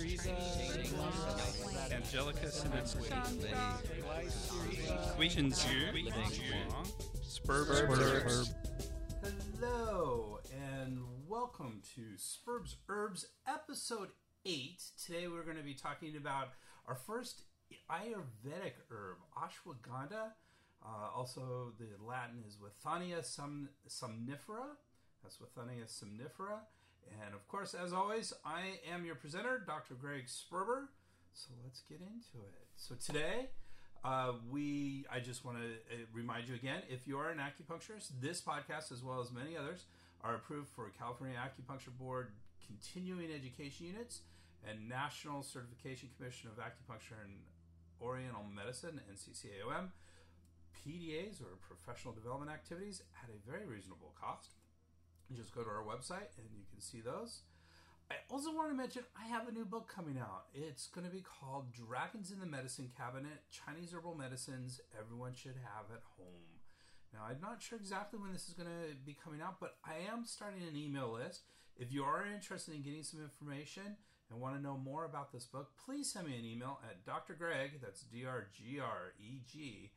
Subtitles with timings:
[0.00, 0.30] Teresa,
[1.92, 3.04] Angelica Sinitsky,
[5.18, 5.92] Guishan Zhu,
[7.22, 8.54] Spurbs,
[9.22, 14.08] Hello and welcome to Spurbs Herbs episode
[14.46, 14.80] 8.
[15.04, 16.48] Today we're going to be talking about
[16.88, 17.42] our first
[17.90, 20.32] Ayurvedic herb, ashwagandha.
[20.82, 24.76] Uh, also, the Latin is Withania som- somnifera.
[25.22, 26.60] That's Withania somnifera.
[27.24, 29.94] And of course, as always, I am your presenter, Dr.
[29.94, 30.88] Greg Sperber.
[31.32, 32.66] So let's get into it.
[32.76, 33.50] So today,
[34.04, 38.10] uh, we I just want to uh, remind you again: if you are an acupuncturist,
[38.20, 39.84] this podcast, as well as many others,
[40.22, 42.28] are approved for California Acupuncture Board
[42.66, 44.20] continuing education units
[44.68, 47.34] and National Certification Commission of Acupuncture and
[48.00, 49.88] Oriental Medicine (NCCAOM).
[50.80, 54.52] PDAs or professional development activities at a very reasonable cost.
[55.36, 57.42] Just go to our website and you can see those.
[58.10, 60.46] I also want to mention I have a new book coming out.
[60.52, 65.54] It's going to be called Dragons in the Medicine Cabinet Chinese Herbal Medicines Everyone Should
[65.62, 66.58] Have at Home.
[67.14, 70.10] Now, I'm not sure exactly when this is going to be coming out, but I
[70.12, 71.42] am starting an email list.
[71.76, 73.96] If you are interested in getting some information
[74.30, 77.34] and want to know more about this book, please send me an email at Dr.
[77.34, 79.92] Greg, that's D R G R E G,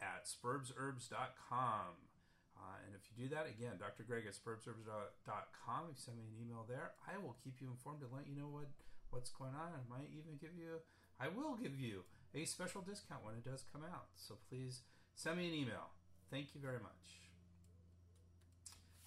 [0.00, 2.13] at spurbsherbs.com.
[2.54, 4.06] Uh, and if you do that, again, Dr.
[4.06, 8.02] Greg at spurbsherbs.com, if you send me an email there, I will keep you informed
[8.02, 8.70] and let you know what,
[9.10, 9.74] what's going on.
[9.74, 10.78] I might even give you,
[11.18, 14.14] I will give you a special discount when it does come out.
[14.16, 14.82] So please
[15.14, 15.90] send me an email.
[16.30, 17.24] Thank you very much.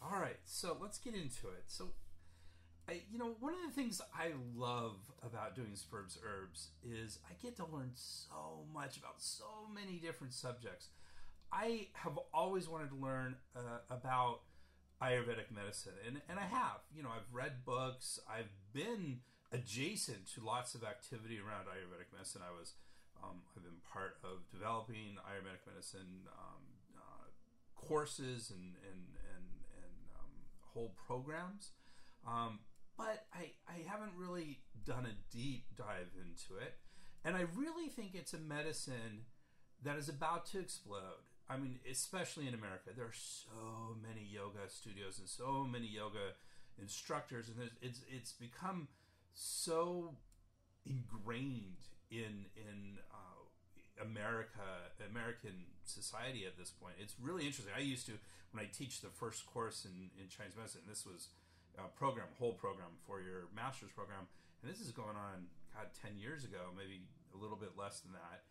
[0.02, 1.64] All right, so let's get into it.
[1.66, 1.90] So,
[2.88, 7.34] I, you know, one of the things I love about doing Spurbs Herbs is I
[7.42, 10.90] get to learn so much about so many different subjects.
[11.52, 14.42] I have always wanted to learn uh, about
[15.02, 16.82] Ayurvedic medicine, and and I have.
[16.96, 18.20] You know, I've read books.
[18.30, 19.20] I've been
[19.52, 22.42] adjacent to lots of activity around Ayurvedic medicine.
[22.44, 22.74] I was,
[23.24, 26.64] um, I've been part of developing Ayurvedic medicine um,
[26.98, 27.28] uh,
[27.76, 29.02] courses and and
[29.36, 29.48] and
[29.78, 30.32] and um,
[30.74, 31.72] whole programs.
[32.28, 32.60] Um,
[32.98, 36.76] but I, I haven't really done a deep dive into it.
[37.24, 39.26] And I really think it's a medicine
[39.84, 41.30] that is about to explode.
[41.50, 46.36] I mean, especially in America, there are so many yoga studios and so many yoga
[46.82, 48.88] instructors, and it's it's become
[49.34, 50.16] so
[50.86, 56.96] ingrained in in uh, America, American society at this point.
[57.00, 57.74] It's really interesting.
[57.76, 58.14] I used to
[58.52, 60.82] when I teach the first course in in Chinese medicine.
[60.88, 61.30] This was
[61.80, 64.28] a program, whole program for your master's program,
[64.62, 68.12] and this is going on, God, ten years ago, maybe a little bit less than
[68.12, 68.44] that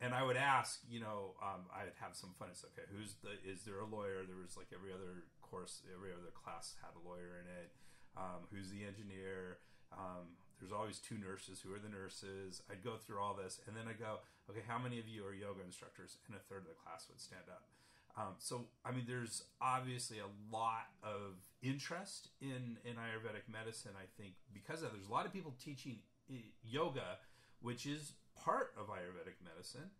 [0.00, 2.48] and I would ask, you know, um, I would have some fun.
[2.50, 2.88] It's okay.
[2.88, 3.36] Who's the?
[3.44, 4.24] Is there a lawyer?
[4.24, 7.68] There was like every other course, every other class had a lawyer in it.
[8.16, 9.60] Um, who's the engineer?
[9.92, 11.60] Um, there's always two nurses.
[11.60, 12.62] Who are the nurses?
[12.70, 15.34] I'd go through all this, and then I go, okay, how many of you are
[15.34, 16.16] yoga instructors?
[16.26, 17.68] And a third of the class would stand up.
[18.16, 23.92] Um, so, I mean, there's obviously a lot of interest in in Ayurvedic medicine.
[23.96, 26.00] I think because of there's a lot of people teaching
[26.30, 27.18] eh, yoga,
[27.60, 28.12] which is
[28.44, 29.90] part of Ayurvedic medicine.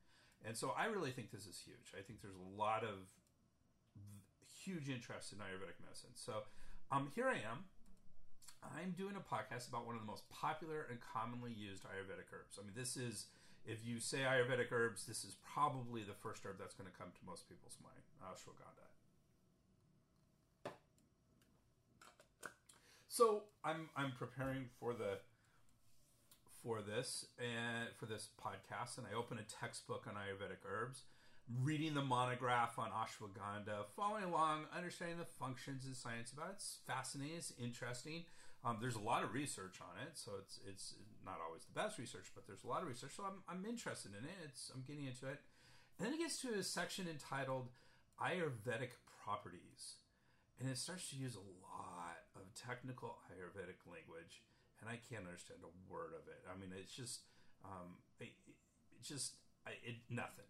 [0.45, 1.93] And so I really think this is huge.
[1.93, 3.13] I think there's a lot of
[4.49, 6.11] huge interest in Ayurvedic medicine.
[6.15, 6.45] So
[6.91, 7.69] um, here I am.
[8.63, 12.61] I'm doing a podcast about one of the most popular and commonly used Ayurvedic herbs.
[12.61, 13.27] I mean, this is,
[13.65, 17.09] if you say Ayurvedic herbs, this is probably the first herb that's going to come
[17.09, 18.89] to most people's mind ashwagandha.
[23.09, 25.19] So I'm I'm preparing for the
[26.63, 31.05] for this and for this podcast, and I open a textbook on Ayurvedic herbs,
[31.63, 36.57] reading the monograph on ashwagandha, following along, understanding the functions and science about it.
[36.57, 37.37] It's fascinating.
[37.37, 38.25] It's interesting.
[38.65, 40.95] Um, there's a lot of research on it, so it's it's
[41.25, 43.13] not always the best research, but there's a lot of research.
[43.17, 44.37] So I'm, I'm interested in it.
[44.45, 45.41] It's I'm getting into it,
[45.99, 47.69] and then it gets to a section entitled
[48.21, 49.97] Ayurvedic properties,
[50.61, 54.45] and it starts to use a lot of technical Ayurvedic language
[54.81, 56.41] and I can't understand a word of it.
[56.49, 57.21] I mean, it's just,
[57.65, 59.35] um, it, it just
[59.67, 60.49] it nothing.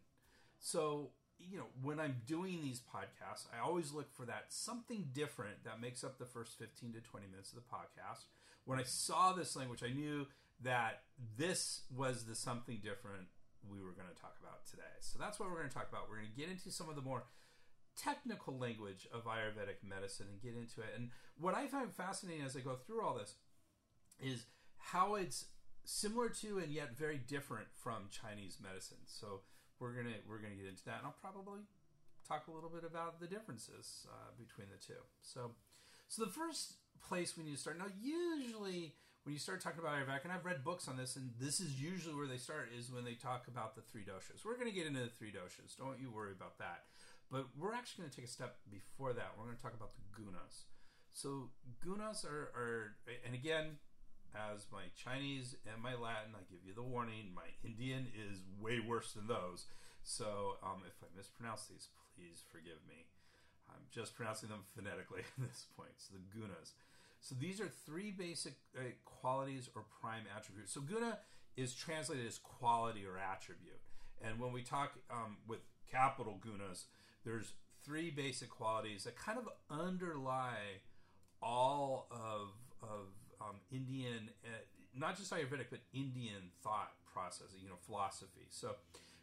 [0.59, 1.11] So
[1.49, 5.81] you know, when I'm doing these podcasts, I always look for that something different that
[5.81, 8.25] makes up the first 15 to 20 minutes of the podcast.
[8.65, 10.27] When I saw this language, I knew
[10.63, 11.03] that
[11.39, 13.29] this was the something different
[13.69, 15.01] we were going to talk about today.
[15.01, 16.09] So that's what we're going to talk about.
[16.09, 17.25] We're going to get into some of the more
[17.97, 20.93] technical language of Ayurvedic medicine and get into it.
[20.97, 23.35] And what I find fascinating as I go through all this
[24.23, 24.47] is
[24.79, 25.47] how it's
[25.85, 29.03] similar to and yet very different from Chinese medicine.
[29.07, 29.41] So
[29.79, 31.61] we're gonna we're gonna get into that, and I'll probably
[32.31, 35.01] talk a little bit about the differences uh, between the two.
[35.23, 35.53] So,
[36.07, 37.91] so the first place we need to start now.
[38.01, 38.95] Usually,
[39.25, 41.81] when you start talking about Ayurvedic, and I've read books on this, and this is
[41.81, 44.45] usually where they start is when they talk about the three doshas.
[44.45, 45.77] We're going to get into the three doshas.
[45.77, 46.85] Don't you worry about that.
[47.31, 49.35] But we're actually going to take a step before that.
[49.37, 50.67] We're going to talk about the gunas.
[51.13, 51.51] So
[51.85, 52.95] gunas are, are
[53.25, 53.79] and again,
[54.35, 57.35] as my Chinese and my Latin, I give you the warning.
[57.35, 59.67] My Indian is way worse than those.
[60.03, 63.07] So um, if I mispronounce these, please forgive me.
[63.69, 65.95] I'm just pronouncing them phonetically at this point.
[65.97, 66.73] So the gunas.
[67.21, 70.73] So these are three basic uh, qualities or prime attributes.
[70.73, 71.19] So guna
[71.57, 73.81] is translated as quality or attribute.
[74.23, 75.61] And when we talk um, with
[75.91, 76.85] capital gunas,
[77.25, 77.53] there's
[77.85, 80.81] three basic qualities that kind of underlie
[81.43, 83.07] all of, of
[83.41, 84.49] um, Indian, uh,
[84.95, 88.47] not just Ayurvedic, but Indian thought process, you know, philosophy.
[88.51, 88.77] So,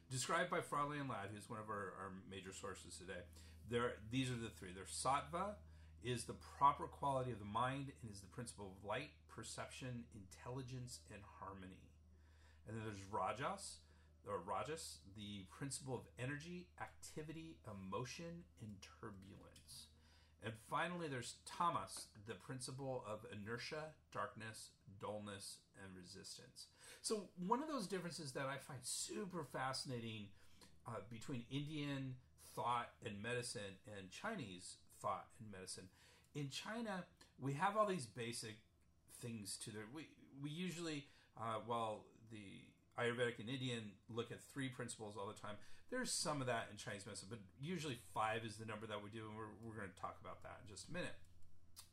[0.09, 3.21] described by Frawley and Lad, who's one of our, our major sources today,
[3.69, 4.69] there these are the three.
[4.73, 5.55] There's sattva
[6.03, 10.99] is the proper quality of the mind and is the principle of light, perception, intelligence,
[11.11, 11.83] and harmony.
[12.67, 13.79] And then there's rajas,
[14.27, 19.56] or rajas, the principle of energy, activity, emotion, and turbulence.
[20.43, 24.69] And finally, there's tamas, the principle of inertia, darkness,
[25.01, 26.67] dullness, and resistance.
[27.01, 30.27] So, one of those differences that I find super fascinating
[30.87, 32.15] uh, between Indian
[32.55, 35.85] thought and medicine and Chinese thought and medicine.
[36.35, 37.05] In China,
[37.39, 38.57] we have all these basic
[39.21, 39.79] things to the.
[39.93, 40.07] We,
[40.41, 41.05] we usually,
[41.39, 42.66] uh, well, the
[42.99, 45.55] Ayurvedic and Indian look at three principles all the time.
[45.89, 49.09] There's some of that in Chinese medicine, but usually five is the number that we
[49.09, 51.15] do, and we're, we're going to talk about that in just a minute.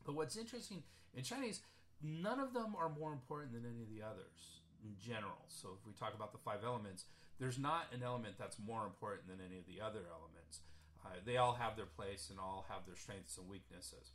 [0.04, 0.82] But what's interesting
[1.14, 1.60] in Chinese,
[2.02, 5.46] none of them are more important than any of the others in general.
[5.48, 7.04] So if we talk about the five elements,
[7.38, 10.60] there's not an element that's more important than any of the other elements.
[11.04, 14.12] Uh, they all have their place and all have their strengths and weaknesses.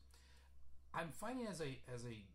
[0.94, 2.26] I'm finding as I as I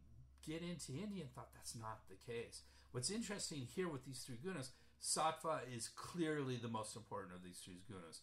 [0.46, 2.62] get into Indian thought that's not the case.
[2.94, 4.68] What's interesting here with these three gunas,
[5.02, 8.20] sattva is clearly the most important of these three gunas.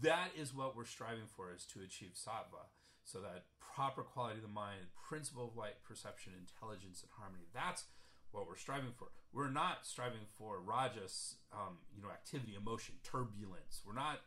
[0.00, 2.70] That is what we're striving for is to achieve sattva.
[3.02, 7.46] So that proper quality of the mind, principle of light, perception, intelligence, and harmony.
[7.52, 7.82] That's
[8.30, 9.08] what we're striving for.
[9.32, 13.82] We're not striving for rajas, um, you know, activity, emotion, turbulence.
[13.84, 14.20] We're not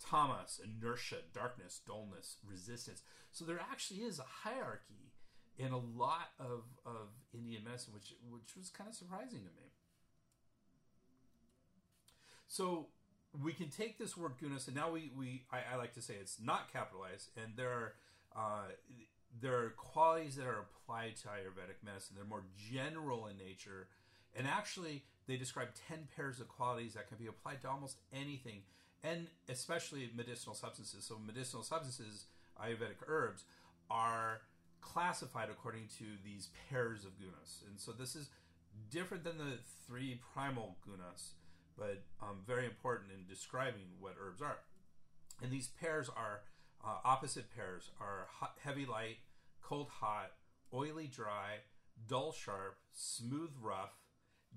[0.00, 3.02] tamas, inertia, darkness, dullness, resistance.
[3.32, 5.05] So there actually is a hierarchy
[5.58, 9.72] in a lot of, of Indian medicine, which which was kind of surprising to me.
[12.48, 12.86] So
[13.42, 16.14] we can take this word gunas, and now we, we I, I like to say
[16.20, 17.94] it's not capitalized, and there are
[18.36, 18.68] uh,
[19.40, 22.16] there are qualities that are applied to Ayurvedic medicine.
[22.16, 23.88] They're more general in nature,
[24.34, 28.62] and actually they describe ten pairs of qualities that can be applied to almost anything,
[29.02, 31.04] and especially medicinal substances.
[31.04, 32.26] So medicinal substances,
[32.62, 33.44] Ayurvedic herbs,
[33.90, 34.40] are
[34.80, 37.66] classified according to these pairs of gunas.
[37.68, 38.28] And so this is
[38.90, 41.32] different than the three primal gunas,
[41.78, 44.58] but um, very important in describing what herbs are.
[45.42, 46.40] And these pairs are
[46.84, 49.18] uh, opposite pairs are hot, heavy light,
[49.60, 50.32] cold hot,
[50.72, 51.58] oily dry,
[52.08, 53.94] dull sharp, smooth rough,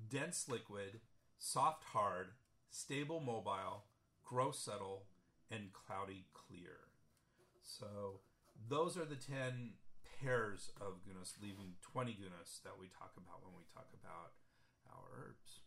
[0.10, 1.00] dense liquid,
[1.38, 2.28] soft hard,
[2.70, 3.86] stable mobile,
[4.24, 5.06] gross subtle,
[5.50, 6.78] and cloudy clear.
[7.64, 8.20] So
[8.70, 9.72] those are the 10
[10.20, 14.36] pairs of gunas, leaving 20 gunas that we talk about when we talk about
[14.92, 15.64] our herbs.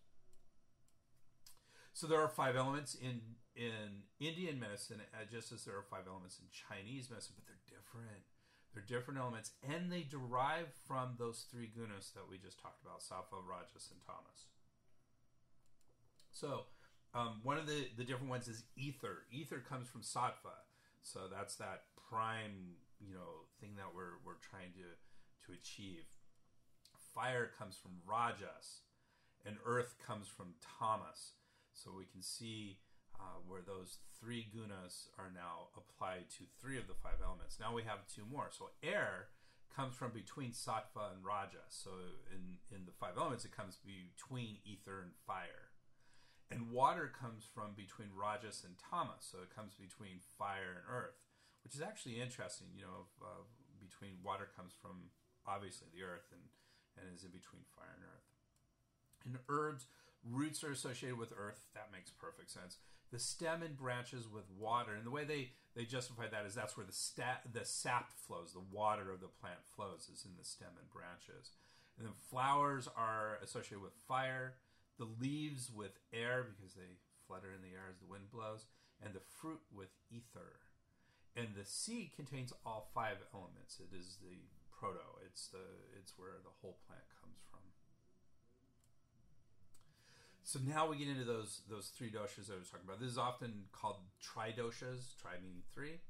[1.92, 3.20] So there are five elements in
[3.54, 7.68] in Indian medicine, uh, just as there are five elements in Chinese medicine, but they're
[7.68, 8.24] different.
[8.72, 13.04] They're different elements, and they derive from those three gunas that we just talked about:
[13.04, 14.48] sattva, rajas, and tamas.
[16.32, 16.64] So,
[17.12, 19.28] um, one of the the different ones is ether.
[19.30, 20.64] Ether comes from sattva,
[21.02, 24.86] so that's that prime you know thing that we're we're trying to
[25.46, 26.06] to achieve.
[27.14, 28.86] Fire comes from rajas,
[29.44, 31.34] and earth comes from tamas.
[31.74, 32.78] So we can see
[33.18, 37.58] uh, where those three gunas are now applied to three of the five elements.
[37.58, 38.48] Now we have two more.
[38.50, 39.28] So air
[39.74, 41.74] comes from between sattva and rajas.
[41.74, 41.90] So
[42.30, 45.74] in in the five elements, it comes between ether and fire.
[46.50, 51.31] And water comes from between rajas and tamas, so it comes between fire and earth
[51.64, 52.68] which is actually interesting.
[52.74, 53.06] You know,
[53.80, 55.10] between water comes from
[55.46, 56.42] obviously the earth and
[56.98, 58.28] and is in between fire and earth.
[59.24, 59.86] And herbs,
[60.24, 61.68] roots are associated with earth.
[61.74, 62.78] That makes perfect sense.
[63.10, 66.76] The stem and branches with water, and the way they they justify that is that's
[66.76, 70.44] where the sta- the sap flows, the water of the plant flows, is in the
[70.44, 71.52] stem and branches.
[71.98, 74.54] And then flowers are associated with fire.
[74.98, 78.64] The leaves with air because they flutter in the air as the wind blows,
[79.04, 80.60] and the fruit with ether.
[81.36, 83.80] And the seed contains all five elements.
[83.80, 84.36] It is the
[84.68, 85.22] proto.
[85.24, 85.64] It's the
[85.98, 87.60] it's where the whole plant comes from.
[90.42, 93.00] So now we get into those those three doshas I was talking about.
[93.00, 96.00] This is often called tridoshas, tri meaning three.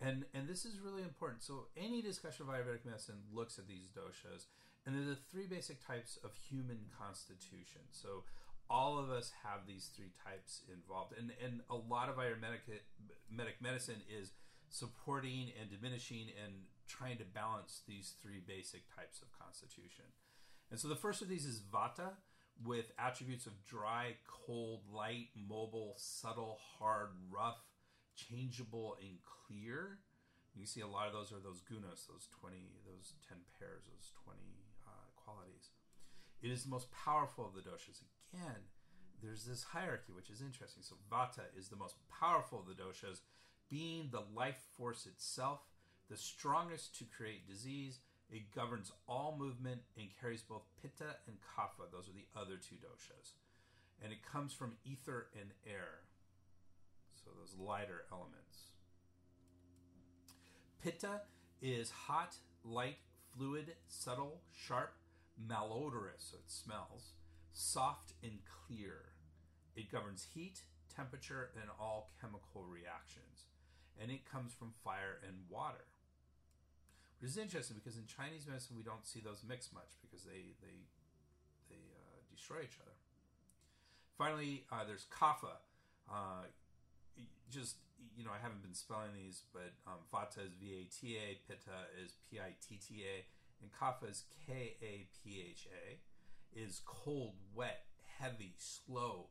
[0.00, 1.42] And and this is really important.
[1.42, 4.46] So any discussion of Ayurvedic medicine looks at these doshas,
[4.86, 7.82] and they're the three basic types of human constitution.
[7.90, 8.24] So
[8.70, 12.80] all of us have these three types involved, and and a lot of Ayurvedic
[13.30, 14.32] medic medicine is
[14.74, 20.04] supporting and diminishing and trying to balance these three basic types of constitution.
[20.70, 22.18] And so the first of these is Vata,
[22.58, 27.62] with attributes of dry, cold, light, mobile, subtle, hard, rough,
[28.16, 29.98] changeable, and clear.
[30.54, 34.10] You see a lot of those are those gunas, those 20, those 10 pairs, those
[34.24, 34.38] 20
[34.86, 35.70] uh, qualities.
[36.42, 38.02] It is the most powerful of the doshas.
[38.32, 38.66] Again,
[39.22, 40.82] there's this hierarchy, which is interesting.
[40.82, 43.20] So Vata is the most powerful of the doshas,
[43.74, 45.58] being the life force itself,
[46.08, 47.98] the strongest to create disease.
[48.30, 51.90] It governs all movement and carries both Pitta and Kapha.
[51.90, 53.32] Those are the other two doshas.
[54.00, 56.02] And it comes from ether and air.
[57.16, 58.70] So those lighter elements.
[60.80, 61.22] Pitta
[61.60, 62.98] is hot, light,
[63.36, 64.94] fluid, subtle, sharp,
[65.50, 67.14] malodorous, so it smells,
[67.52, 69.14] soft and clear.
[69.74, 70.60] It governs heat,
[70.94, 73.46] temperature, and all chemical reactions.
[74.00, 75.86] And it comes from fire and water.
[77.20, 80.52] Which is interesting because in Chinese medicine we don't see those mix much because they
[80.60, 80.84] they
[81.70, 82.92] they uh, destroy each other.
[84.18, 85.62] Finally, uh, there's kapha.
[86.10, 86.50] Uh,
[87.50, 87.76] just
[88.16, 91.38] you know, I haven't been spelling these, but um, vata is V A T A,
[91.48, 93.24] pitta is P I T T A,
[93.62, 95.98] and kapha is K A P H A.
[96.56, 97.86] Is cold, wet,
[98.20, 99.26] heavy, slow,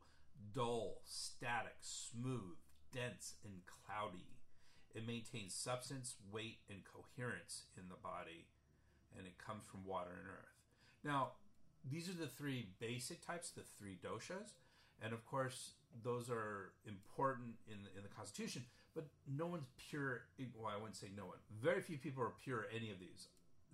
[0.54, 2.58] dull, static, smooth,
[2.92, 4.33] dense, and cloudy.
[4.94, 8.46] It maintains substance, weight, and coherence in the body,
[9.16, 10.54] and it comes from water and earth.
[11.04, 11.32] Now,
[11.90, 14.54] these are the three basic types, the three doshas,
[15.02, 15.72] and of course,
[16.02, 18.62] those are important in the, in the constitution.
[18.94, 20.22] But no one's pure.
[20.54, 21.38] Well, I wouldn't say no one.
[21.60, 23.26] Very few people are pure any of these.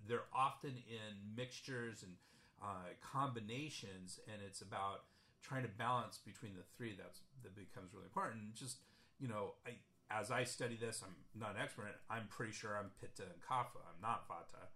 [0.07, 2.13] They're often in mixtures and
[2.61, 5.05] uh, combinations, and it's about
[5.43, 6.95] trying to balance between the three.
[6.97, 8.55] That's that becomes really important.
[8.55, 8.77] Just
[9.19, 9.77] you know, I
[10.19, 11.87] as I study this, I'm not an expert.
[12.09, 13.79] I'm pretty sure I'm Pitta and Kapha.
[13.79, 14.67] I'm not Vata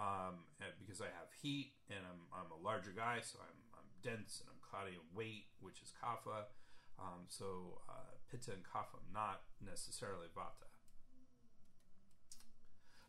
[0.00, 0.44] um,
[0.80, 4.48] because I have heat and I'm, I'm a larger guy, so I'm, I'm dense and
[4.50, 6.50] I'm cloudy of weight, which is Kapha.
[6.98, 10.68] Um, so uh, Pitta and Kapha, I'm not necessarily Vata.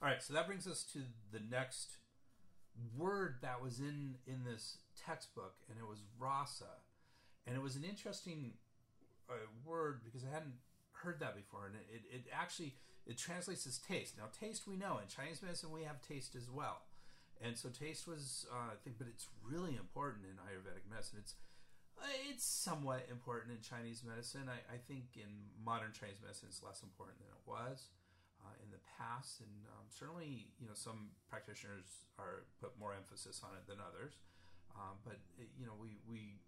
[0.01, 0.99] All right, so that brings us to
[1.31, 1.97] the next
[2.97, 6.81] word that was in in this textbook, and it was rasa,
[7.47, 8.53] and it was an interesting
[9.29, 9.33] uh,
[9.65, 10.55] word because I hadn't
[11.03, 14.17] heard that before, and it, it actually it translates as taste.
[14.17, 16.87] Now, taste we know in Chinese medicine we have taste as well,
[17.43, 21.19] and so taste was uh, I think, but it's really important in Ayurvedic medicine.
[21.19, 21.35] It's
[21.99, 24.49] uh, it's somewhat important in Chinese medicine.
[24.49, 25.29] I, I, think in
[25.61, 27.93] modern Chinese medicine it's less important than it was
[28.41, 33.43] uh, in the past, and um, certainly you know some practitioners are put more emphasis
[33.43, 34.17] on it than others.
[34.73, 36.41] Um, but you know we we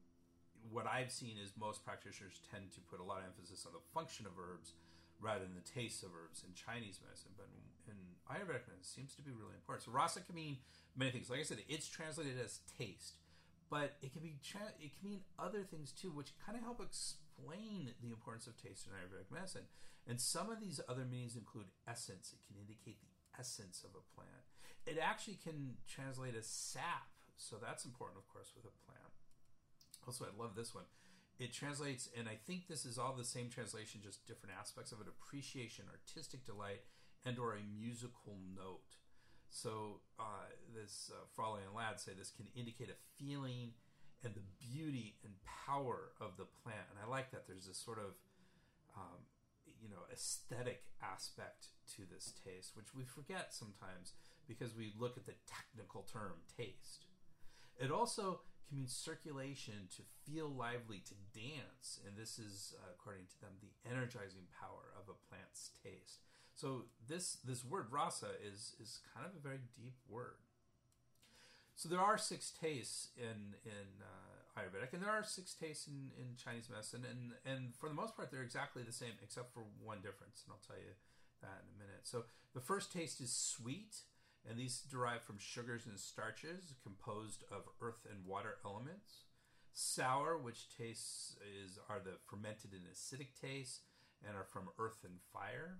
[0.71, 3.83] what I've seen is most practitioners tend to put a lot of emphasis on the
[3.93, 4.73] function of herbs
[5.21, 7.31] rather than the taste of herbs in Chinese medicine.
[7.37, 7.95] But in,
[8.25, 9.85] Ayurvedic medicine, it seems to be really important.
[9.85, 10.57] So rasa can mean
[10.97, 11.29] many things.
[11.29, 13.21] Like I said, it's translated as taste,
[13.69, 14.41] but it can be
[14.81, 18.89] it can mean other things too, which kind of help explain the importance of taste
[18.89, 19.69] in Ayurvedic medicine.
[20.09, 22.33] And some of these other meanings include essence.
[22.33, 24.41] It can indicate the essence of a plant.
[24.85, 27.13] It actually can translate as sap.
[27.37, 29.04] So that's important, of course, with a plant.
[30.07, 30.85] Also, I love this one.
[31.37, 35.01] It translates, and I think this is all the same translation, just different aspects of
[35.01, 36.81] it: appreciation, artistic delight,
[37.25, 38.95] and/or a musical note.
[39.49, 43.71] So uh, this uh, Frawley and Lad say this can indicate a feeling
[44.23, 47.47] and the beauty and power of the plant, and I like that.
[47.47, 48.15] There's this sort of
[48.95, 49.27] um,
[49.81, 54.13] you know aesthetic aspect to this taste, which we forget sometimes
[54.47, 57.05] because we look at the technical term taste.
[57.77, 61.99] It also can mean circulation, to feel lively, to dance.
[62.05, 66.25] And this is, uh, according to them, the energizing power of a plant's taste.
[66.55, 70.39] So this this word rasa is is kind of a very deep word.
[71.75, 76.11] So there are six tastes in in uh, Ayurvedic, and there are six tastes in,
[76.17, 79.63] in Chinese medicine, and and for the most part they're exactly the same, except for
[79.83, 80.95] one difference, and I'll tell you
[81.41, 82.07] that in a minute.
[82.07, 84.07] So the first taste is sweet,
[84.47, 89.23] and these derive from sugars and starches composed of earth and water elements.
[89.73, 93.81] Sour, which tastes is are the fermented and acidic tastes
[94.25, 95.79] and are from earth and fire.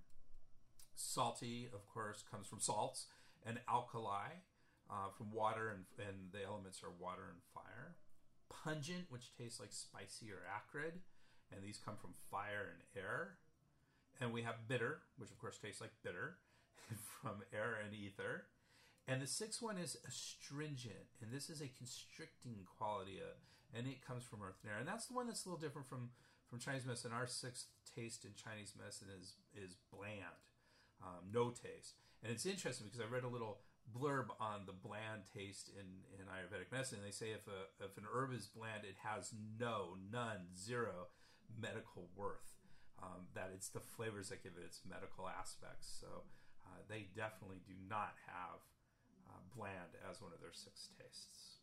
[0.95, 3.07] Salty, of course, comes from salts
[3.45, 4.41] and alkali
[4.89, 7.95] uh, from water and, and the elements are water and fire.
[8.49, 11.01] Pungent, which tastes like spicy or acrid,
[11.51, 13.37] and these come from fire and air.
[14.21, 16.37] And we have bitter, which of course tastes like bitter,
[17.21, 18.45] from air and ether.
[19.07, 23.37] And the sixth one is astringent, and this is a constricting quality, uh,
[23.77, 24.79] and it comes from earth and air.
[24.79, 26.09] And that's the one that's a little different from,
[26.49, 27.11] from Chinese medicine.
[27.13, 30.41] Our sixth taste in Chinese medicine is is bland,
[31.05, 32.01] um, no taste.
[32.23, 33.61] And it's interesting because I read a little
[33.93, 35.85] blurb on the bland taste in,
[36.17, 37.05] in Ayurvedic medicine.
[37.05, 41.13] They say if a if an herb is bland, it has no, none, zero
[41.53, 42.57] medical worth.
[42.97, 45.85] Um, that it's the flavors that give it its medical aspects.
[45.99, 46.23] So
[46.65, 48.63] uh, they definitely do not have
[49.35, 51.59] uh, bland as one of their six tastes.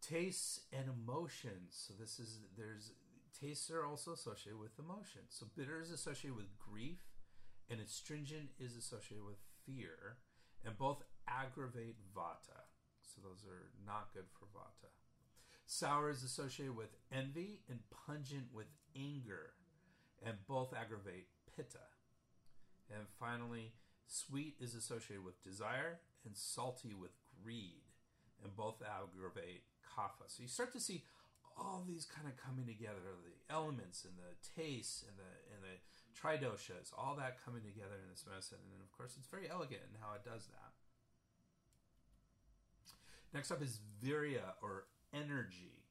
[0.00, 1.76] Tastes and emotions.
[1.86, 2.92] So this is there's
[3.38, 5.28] tastes are also associated with emotions.
[5.28, 7.04] So bitter is associated with grief,
[7.68, 10.18] and astringent is associated with fear,
[10.64, 12.66] and both aggravate vata.
[13.02, 14.90] So those are not good for vata.
[15.66, 18.66] Sour is associated with envy and pungent with
[18.96, 19.52] anger,
[20.24, 21.86] and both aggravate pitta.
[22.92, 23.72] And finally,
[24.10, 27.86] sweet is associated with desire and salty with greed,
[28.42, 30.26] and both aggravate kapha.
[30.26, 31.04] So you start to see
[31.56, 35.78] all these kind of coming together the elements and the tastes and the and the
[36.18, 38.58] tridoshas, all that coming together in this medicine.
[38.74, 40.74] And of course, it's very elegant in how it does that.
[43.32, 45.86] Next up is virya or energy.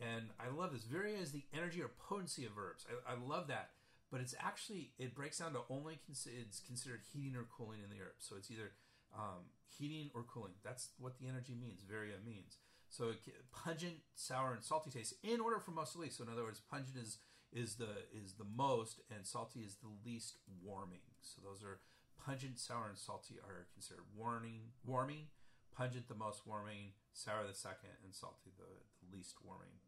[0.00, 0.84] And I love this.
[0.84, 2.84] Virya is the energy or potency of herbs.
[2.88, 3.70] I, I love that.
[4.12, 7.96] But it's actually, it breaks down to only, it's considered heating or cooling in the
[7.96, 8.20] herb.
[8.20, 8.72] So it's either
[9.16, 10.52] um, heating or cooling.
[10.62, 12.58] That's what the energy means, virya means.
[12.90, 13.12] So
[13.52, 16.18] pungent, sour, and salty taste in order from most to least.
[16.18, 17.18] So in other words, pungent is
[17.52, 21.00] is the is the most, and salty is the least warming.
[21.22, 21.80] So those are
[22.22, 25.28] pungent, sour, and salty are considered warming, warming,
[25.74, 28.68] pungent the most warming, sour the second, and salty the,
[29.00, 29.80] the least warming.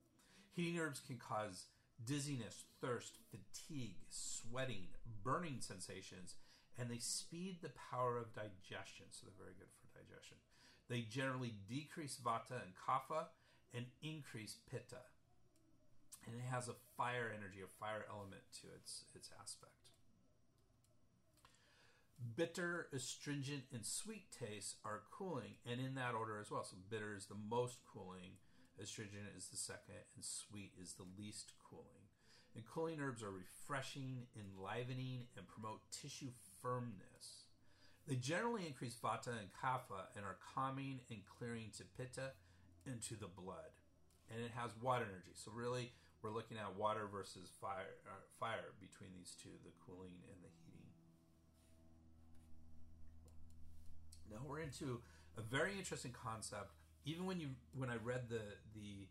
[0.53, 1.67] Heating herbs can cause
[2.03, 4.89] dizziness, thirst, fatigue, sweating,
[5.23, 6.35] burning sensations,
[6.79, 9.07] and they speed the power of digestion.
[9.11, 10.39] So they're very good for digestion.
[10.89, 13.27] They generally decrease vata and kapha
[13.73, 15.03] and increase pitta.
[16.27, 19.73] And it has a fire energy, a fire element to its, its aspect.
[22.37, 26.65] Bitter, astringent, and sweet tastes are cooling, and in that order as well.
[26.65, 28.39] So bitter is the most cooling,
[28.83, 32.09] astringent is the second, and sweet is the least cooling.
[32.55, 36.31] And cooling herbs are refreshing, enlivening, and promote tissue
[36.63, 37.51] firmness.
[38.07, 42.33] They generally increase vata and kapha and are calming and clearing to pitta
[42.87, 43.75] into the blood.
[44.31, 45.33] And it has water energy.
[45.35, 50.15] So really, we're looking at water versus fire, uh, fire between these two, the cooling
[50.29, 50.89] and the heating.
[54.31, 55.01] Now we're into
[55.37, 56.73] a very interesting concept.
[57.05, 58.43] Even when you when I read the
[58.75, 59.09] the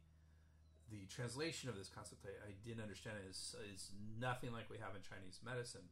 [0.92, 3.30] the translation of this concept, I, I didn't understand it.
[3.30, 5.88] Is is nothing like we have in Chinese medicine,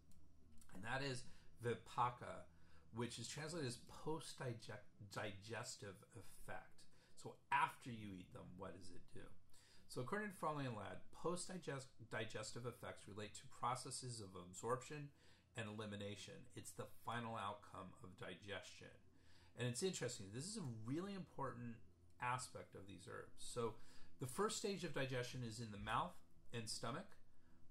[0.74, 1.24] and that is
[1.64, 2.50] vipaka,
[2.96, 6.82] which is translated as post digestive effect.
[7.16, 9.26] So after you eat them, what does it do?
[9.88, 11.52] So according to Frawley and Lad, post
[12.10, 15.10] digestive effects relate to processes of absorption
[15.58, 16.34] and elimination.
[16.56, 18.96] It's the final outcome of digestion.
[19.60, 20.28] And it's interesting.
[20.34, 21.76] This is a really important
[22.22, 23.38] aspect of these herbs.
[23.38, 23.74] So
[24.20, 26.14] the first stage of digestion is in the mouth
[26.54, 27.18] and stomach,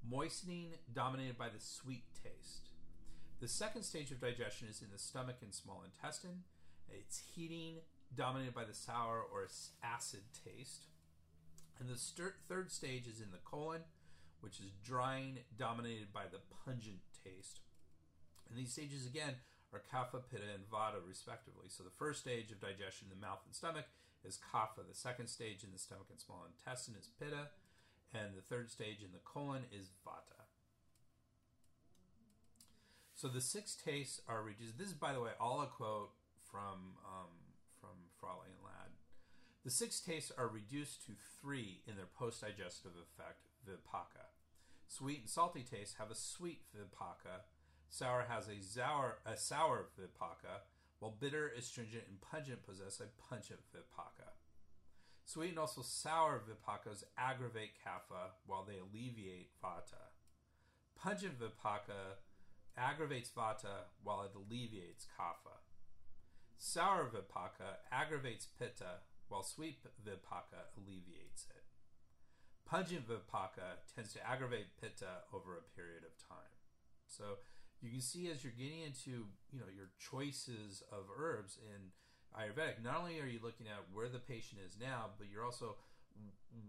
[0.08, 2.70] moistening dominated by the sweet taste.
[3.40, 6.42] The second stage of digestion is in the stomach and small intestine.
[6.88, 7.76] It's heating,
[8.14, 9.46] dominated by the sour or
[9.82, 10.86] acid taste.
[11.78, 11.98] And the
[12.48, 13.82] third stage is in the colon,
[14.40, 17.60] which is drying, dominated by the pungent taste.
[18.48, 19.34] And these stages, again,
[19.72, 21.68] are kapha, pitta, and vata, respectively.
[21.68, 23.86] So the first stage of digestion in the mouth and stomach
[24.24, 24.86] is kapha.
[24.88, 27.48] The second stage in the stomach and small intestine is pitta.
[28.12, 30.44] And the third stage in the colon is vata.
[33.14, 34.78] So the six tastes are reduced.
[34.78, 36.10] This is, by the way, all a quote
[36.50, 37.30] from um,
[37.80, 38.90] from Frawley and Lad.
[39.64, 44.32] The six tastes are reduced to three in their post-digestive effect, vipaka.
[44.88, 47.44] Sweet and salty tastes have a sweet vipaka.
[47.90, 50.64] Sour has a sour, a sour vipaka,
[51.00, 54.30] while bitter, astringent, and pungent possess a pungent vipaka.
[55.24, 60.12] Sweet and also sour vipakas aggravate kapha, while they alleviate vata.
[60.96, 62.20] Pungent vipaka
[62.76, 65.56] aggravates vata while it alleviates kapha.
[66.58, 71.64] Sour vipaka aggravates pitta while sweet vipaka alleviates it.
[72.66, 76.52] Pungent vipaka tends to aggravate pitta over a period of time.
[77.06, 77.38] So
[77.82, 81.92] you can see as you're getting into you know your choices of herbs in
[82.36, 85.76] Ayurvedic, not only are you looking at where the patient is now, but you're also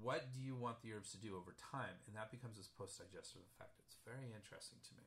[0.01, 3.41] what do you want the herbs to do over time, and that becomes this post-digestive
[3.53, 3.81] effect.
[3.83, 5.05] It's very interesting to me,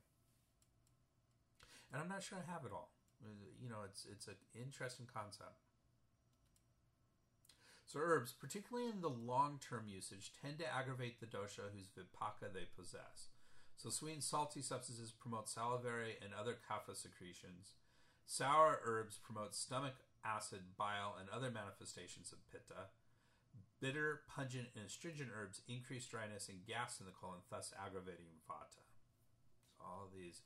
[1.90, 2.92] and I'm not sure I have it all.
[3.62, 5.64] You know, it's it's an interesting concept.
[7.86, 12.66] So herbs, particularly in the long-term usage, tend to aggravate the dosha whose vipaka they
[12.76, 13.28] possess.
[13.76, 17.74] So sweet and salty substances promote salivary and other kapha secretions.
[18.26, 22.88] Sour herbs promote stomach acid, bile, and other manifestations of pitta.
[23.80, 28.80] Bitter, pungent, and astringent herbs increase dryness and gas in the colon, thus aggravating vata.
[29.76, 30.40] So all of these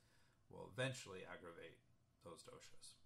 [0.50, 1.78] will eventually aggravate
[2.24, 2.98] those doshas.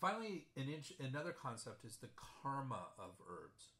[0.00, 3.70] Finally, an inch, another concept is the karma of herbs.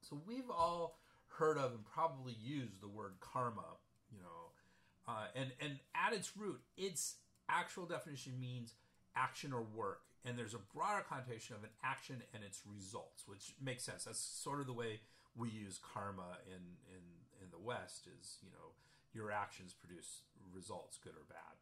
[0.00, 1.00] So we've all
[1.38, 3.78] heard of and probably used the word karma,
[4.10, 7.16] you know, uh, and and at its root, its
[7.48, 8.74] actual definition means
[9.16, 13.54] action or work, and there's a broader connotation of an action and its results, which
[13.62, 14.04] makes sense.
[14.04, 15.00] That's sort of the way
[15.36, 17.04] we use karma in in
[17.42, 18.08] in the West.
[18.20, 18.72] Is you know
[19.12, 21.58] your actions produce results, good or bad.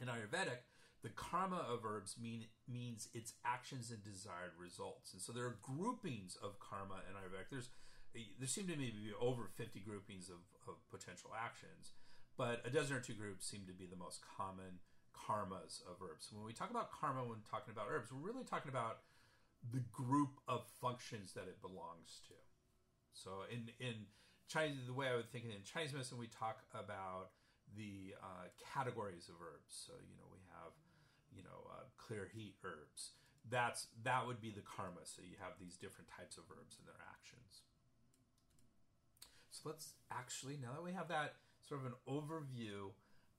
[0.00, 0.60] In Ayurvedic,
[1.02, 5.58] the karma of herbs mean means its actions and desired results, and so there are
[5.62, 7.50] groupings of karma in Ayurvedic.
[7.50, 7.70] There's
[8.38, 11.92] there seem to me to be over 50 groupings of, of potential actions,
[12.36, 14.80] but a dozen or two groups seem to be the most common
[15.16, 16.28] karmas of herbs.
[16.32, 19.00] When we talk about karma, when talking about herbs, we're really talking about
[19.72, 22.36] the group of functions that it belongs to.
[23.12, 24.06] So in in
[24.48, 27.32] Chinese, the way I would think in Chinese medicine, we talk about
[27.74, 29.72] the uh, categories of herbs.
[29.72, 30.76] So you know we have
[31.32, 33.16] you know uh, clear heat herbs.
[33.48, 35.02] That's that would be the karma.
[35.08, 37.64] So you have these different types of herbs and their actions.
[39.56, 42.92] So let's actually now that we have that sort of an overview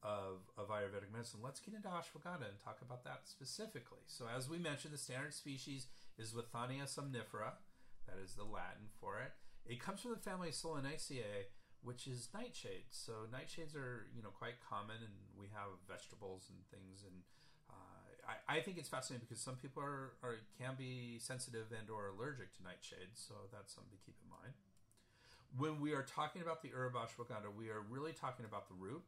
[0.04, 4.06] of, of Ayurvedic medicine, let's get into ashwagandha and talk about that specifically.
[4.06, 7.58] So, as we mentioned, the standard species is Withania somnifera.
[8.06, 9.34] That is the Latin for it.
[9.66, 11.50] It comes from the family Solanaceae,
[11.84, 12.94] which is nightshades.
[12.94, 17.04] So, nightshades are you know quite common, and we have vegetables and things.
[17.04, 17.26] And
[17.70, 21.90] uh, I, I think it's fascinating because some people are, are can be sensitive and
[21.90, 23.18] or allergic to nightshades.
[23.18, 24.54] So that's something to keep in mind.
[25.56, 29.04] When we are talking about the herb ashwagandha, we are really talking about the root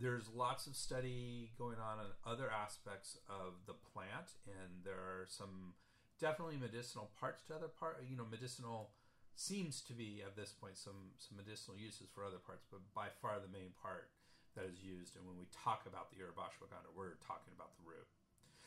[0.00, 5.26] there's lots of study going on on other aspects of the plant, and there are
[5.28, 5.74] some
[6.20, 8.00] definitely medicinal parts to other part.
[8.08, 8.90] You know, medicinal
[9.34, 13.08] seems to be at this point some some medicinal uses for other parts, but by
[13.20, 14.08] far the main part
[14.56, 15.16] that is used.
[15.16, 18.08] And when we talk about the herb ashwagandha, we're talking about the root.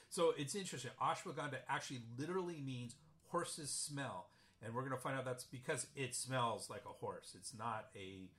[0.09, 0.91] So it's interesting.
[1.01, 2.95] Ashwagandha actually literally means
[3.27, 4.29] horse's smell,
[4.65, 7.35] and we're going to find out that's because it smells like a horse.
[7.37, 8.29] It's not a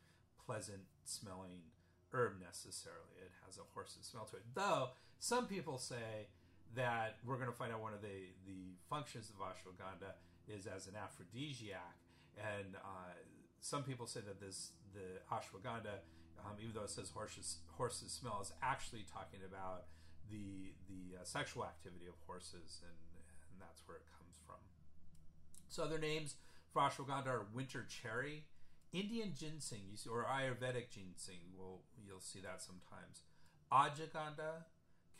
[0.45, 1.71] pleasant smelling
[2.13, 3.15] herb necessarily.
[3.23, 4.43] It has a horse's smell to it.
[4.55, 6.29] Though some people say
[6.75, 10.87] that we're going to find out one of the, the functions of ashwagandha is as
[10.87, 11.97] an aphrodisiac.
[12.37, 13.15] And uh,
[13.61, 16.03] some people say that this the ashwagandha,
[16.45, 19.85] um, even though it says horse's, horse's smell, is actually talking about
[20.31, 22.99] the the uh, sexual activity of horses, and,
[23.53, 24.26] and that's where it comes.
[25.77, 26.37] So other names
[26.73, 28.45] for ashwagandha are winter cherry,
[28.95, 33.29] Indian ginseng, you see, or Ayurvedic ginseng, will you'll see that sometimes.
[33.71, 34.65] Ajaganda,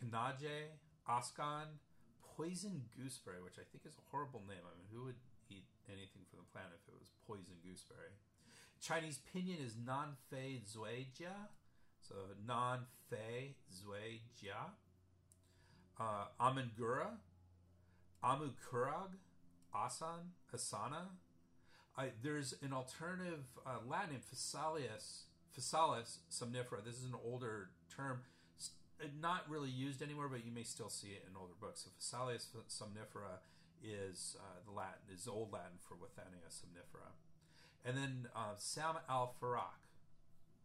[0.01, 0.73] Kanaje,
[1.07, 1.77] Askan,
[2.25, 4.65] poison gooseberry, which I think is a horrible name.
[4.65, 8.17] I mean, who would eat anything from the plant if it was poison gooseberry?
[8.81, 11.53] Chinese pinyin is Nanfei Zuijia,
[12.01, 12.15] so
[12.49, 14.73] Nanfei Zuijia.
[16.01, 17.21] Uh, Amangura,
[18.25, 19.21] Amukurag,
[19.85, 21.09] Asan, Asana,
[21.97, 25.25] I, there's an alternative uh, Latin name, Physalis,
[25.57, 26.85] Physalis somnifera.
[26.85, 28.21] This is an older term,
[29.21, 31.85] not really used anymore, but you may still see it in older books.
[31.85, 33.41] So Physalis somnifera
[33.83, 37.13] is uh, the Latin, is Old Latin for Withania somnifera.
[37.85, 39.81] And then uh, Sam al Farak.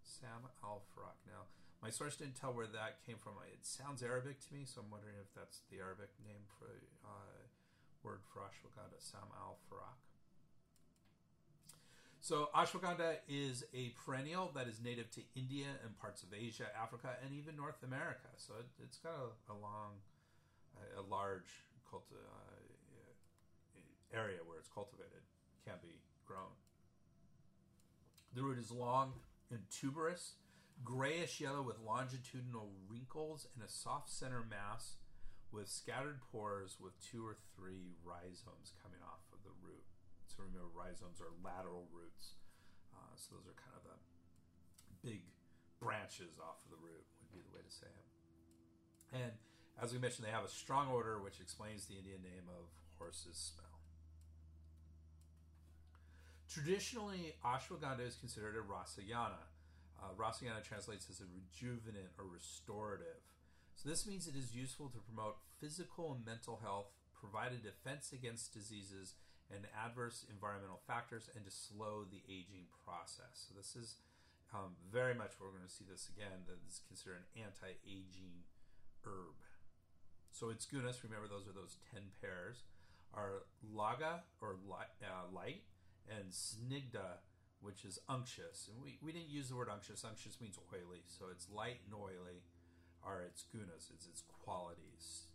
[0.03, 1.19] Sam al Farak.
[1.27, 1.47] Now,
[1.81, 3.33] my source didn't tell where that came from.
[3.47, 6.69] It sounds Arabic to me, so I'm wondering if that's the Arabic name for
[7.05, 7.40] uh,
[8.03, 9.97] word al Farak.
[12.21, 17.09] So ashwagandha is a perennial that is native to India and parts of Asia, Africa,
[17.25, 18.29] and even North America.
[18.37, 19.97] So it, has got a, a, long,
[20.97, 22.51] a, large culti- uh,
[24.13, 25.25] area where it's cultivated,
[25.65, 26.53] can be grown.
[28.35, 29.13] The root is long
[29.49, 30.35] and tuberous,
[30.83, 34.95] grayish yellow with longitudinal wrinkles and a soft center mass
[35.51, 39.83] with scattered pores with two or three rhizomes coming off of the root.
[40.27, 42.39] So remember, rhizomes are lateral roots.
[42.95, 43.99] Uh, so those are kind of the
[45.03, 45.21] big,
[45.79, 48.07] branches off of the root, would be the way to say it.
[49.11, 49.31] And
[49.81, 53.35] as we mentioned, they have a strong odor, which explains the Indian name of horse's
[53.35, 53.65] smell.
[56.47, 59.41] Traditionally, ashwagandha is considered a rasayana.
[59.97, 63.23] Uh, rasayana translates as a rejuvenant or restorative.
[63.81, 68.13] So this means it is useful to promote physical and mental health, provide a defense
[68.13, 69.17] against diseases
[69.49, 73.49] and adverse environmental factors, and to slow the aging process.
[73.49, 73.97] So this is
[74.53, 76.45] um, very much we're going to see this again.
[76.45, 78.45] That is considered an anti-aging
[79.01, 79.41] herb.
[80.29, 82.69] So its gunas, remember those are those ten pairs,
[83.17, 85.65] are laghu or light, uh, light
[86.05, 87.25] and snigdha,
[87.65, 88.69] which is unctuous.
[88.69, 90.05] And we, we didn't use the word unctuous.
[90.05, 92.45] Unctuous means oily, so it's light and oily
[93.05, 95.27] are its gunas, it's its qualities.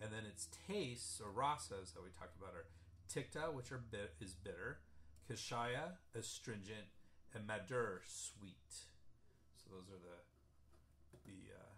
[0.00, 2.66] And then its tastes or rasas that we talked about are
[3.08, 4.80] tikta, which are bit, is bitter,
[5.30, 6.90] kashaya, astringent,
[7.34, 8.88] and madur, sweet.
[9.56, 10.20] So those are the
[11.24, 11.72] the uh,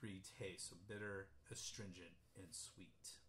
[0.00, 3.22] three tastes: so bitter, astringent, and sweet.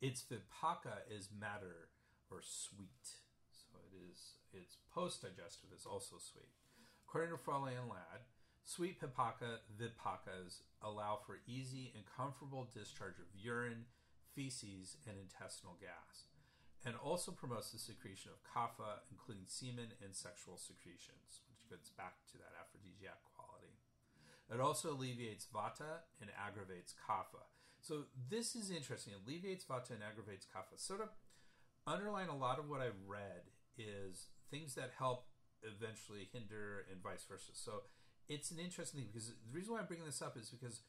[0.00, 1.88] Its vipaka is matter
[2.30, 3.22] or sweet.
[3.50, 6.50] So it is its post digestive is also sweet.
[7.06, 8.26] According to Frawley and Lad,
[8.66, 13.86] sweet pipaka vipakas allow for easy and comfortable discharge of urine,
[14.34, 16.26] feces, and intestinal gas,
[16.84, 22.26] and also promotes the secretion of kapha, including semen and sexual secretions, which gets back
[22.26, 23.78] to that aphrodisiac quality.
[24.50, 27.46] It also alleviates vata and aggravates kapha.
[27.80, 29.14] So this is interesting.
[29.14, 30.74] Alleviates vata and aggravates kapha.
[30.74, 31.08] Sort of
[31.86, 33.46] underline a lot of what I've read
[33.78, 35.26] is things that help
[35.62, 37.54] eventually hinder and vice versa.
[37.54, 37.82] So
[38.28, 40.80] it's an interesting thing because the reason why I'm bringing this up is because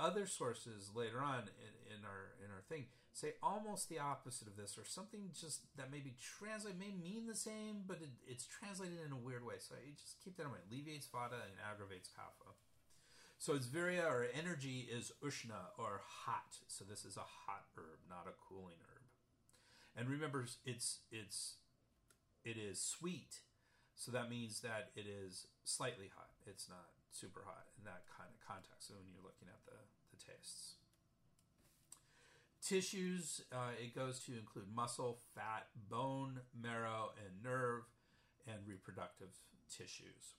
[0.00, 4.56] other sources later on in, in our in our thing say almost the opposite of
[4.56, 8.98] this or something just that maybe translate may mean the same but it, it's translated
[9.04, 12.08] in a weird way so you just keep that in mind alleviates vata and aggravates
[12.08, 12.56] kapha
[13.42, 16.58] so its virya or energy is ushna or hot.
[16.68, 19.02] So this is a hot herb, not a cooling herb.
[19.96, 21.56] And remember, it's it's
[22.44, 23.40] it is sweet,
[23.96, 26.31] so that means that it is slightly hot.
[26.46, 28.90] It's not super hot in that kind of context.
[28.90, 29.78] When you're looking at the
[30.12, 30.76] the tastes.
[32.62, 37.82] Tissues, uh, it goes to include muscle, fat, bone, marrow, and nerve,
[38.46, 39.34] and reproductive
[39.66, 40.38] tissues.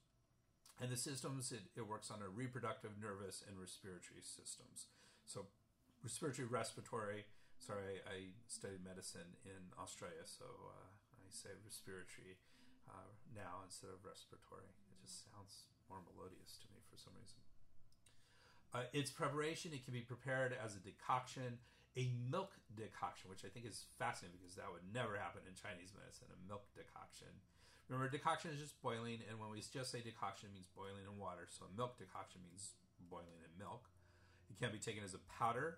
[0.79, 4.87] And the systems, it, it works on a reproductive, nervous, and respiratory systems.
[5.27, 5.51] So,
[6.01, 7.27] respiratory, respiratory.
[7.59, 12.39] Sorry, I, studied medicine in Australia, so uh, I say respiratory
[12.87, 14.71] uh, now instead of respiratory.
[14.91, 17.37] It just sounds more melodious to me for some reason.
[18.73, 21.61] Uh, its preparation, it can be prepared as a decoction,
[21.93, 25.93] a milk decoction, which I think is fascinating because that would never happen in Chinese
[25.93, 27.29] medicine, a milk decoction.
[27.85, 31.21] Remember, decoction is just boiling, and when we just say decoction, it means boiling in
[31.21, 31.45] water.
[31.45, 32.73] So a milk decoction means
[33.05, 33.93] boiling in milk.
[34.49, 35.77] It can be taken as a powder.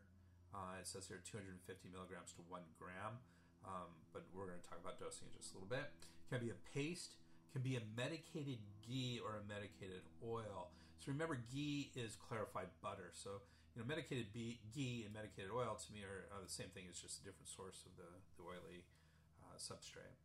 [0.55, 1.59] Uh, it says here 250
[1.91, 3.19] milligrams to one gram,
[3.67, 5.91] um, but we're going to talk about dosing in just a little bit.
[5.99, 7.19] It can be a paste.
[7.55, 10.75] Can be a medicated ghee or a medicated oil.
[10.99, 13.15] So remember, ghee is clarified butter.
[13.15, 13.39] So
[13.71, 16.83] you know, medicated ghee and medicated oil to me are, are, the same thing.
[16.91, 18.83] It's just a different source of the, the oily
[19.39, 20.19] uh, substrate.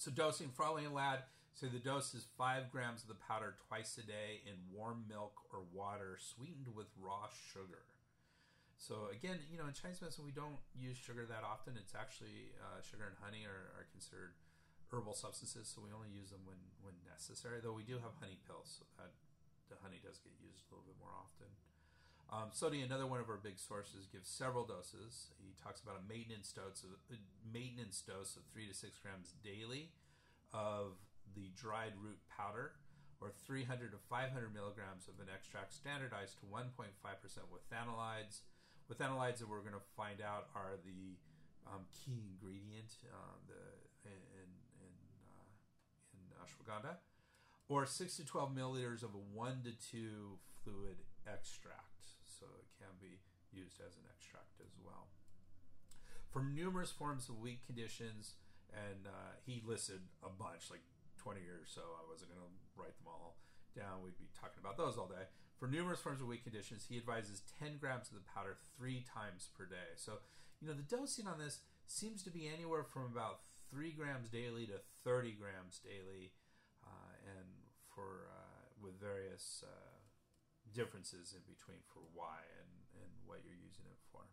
[0.00, 3.98] So dosing, Frawley and Lad say the dose is five grams of the powder twice
[3.98, 7.84] a day in warm milk or water sweetened with raw sugar.
[8.78, 11.74] So again, you know, in Chinese medicine we don't use sugar that often.
[11.76, 14.38] It's actually uh, sugar and honey are, are, considered
[14.88, 17.60] herbal substances, so we only use them when when necessary.
[17.60, 19.12] Though we do have honey pills, so that
[19.68, 21.48] the honey does get used a little bit more often.
[22.28, 25.32] Um, Sodhi, another one of our big sources, gives several doses.
[25.40, 27.16] He talks about a maintenance dose of a
[27.48, 29.92] maintenance dose of three to six grams daily
[30.52, 31.00] of
[31.32, 32.76] the dried root powder,
[33.20, 36.92] or 300 to 500 milligrams of an extract standardized to 1.5%
[37.48, 38.44] withanolides.
[38.88, 41.16] With Withanolides that we're going to find out are the
[41.68, 43.60] um, key ingredient uh, the,
[44.08, 44.37] uh,
[46.48, 46.96] ashwagandha,
[47.68, 50.96] or 6 to 12 milliliters of a 1 to 2 fluid
[51.28, 53.20] extract so it can be
[53.52, 55.08] used as an extract as well.
[56.32, 58.34] For numerous forms of weak conditions,
[58.72, 60.84] and uh, he listed a bunch, like
[61.16, 61.82] 20 years so.
[61.96, 63.36] I wasn't going to write them all
[63.76, 64.04] down.
[64.04, 65.28] We'd be talking about those all day.
[65.58, 69.50] For numerous forms of weak conditions, he advises 10 grams of the powder three times
[69.56, 69.96] per day.
[69.96, 70.22] So,
[70.60, 74.66] you know, the dosing on this seems to be anywhere from about 3 grams daily
[74.66, 76.32] to 30 grams daily,
[76.84, 77.48] uh, and
[77.94, 79.98] for uh, with various uh,
[80.72, 82.70] differences in between for why and,
[83.02, 84.28] and what you're using it for.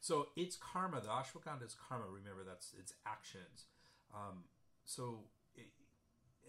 [0.00, 1.00] So it's karma.
[1.00, 2.06] The ashwagandha is karma.
[2.06, 3.66] Remember, that's its actions.
[4.14, 4.46] Um,
[4.84, 5.26] so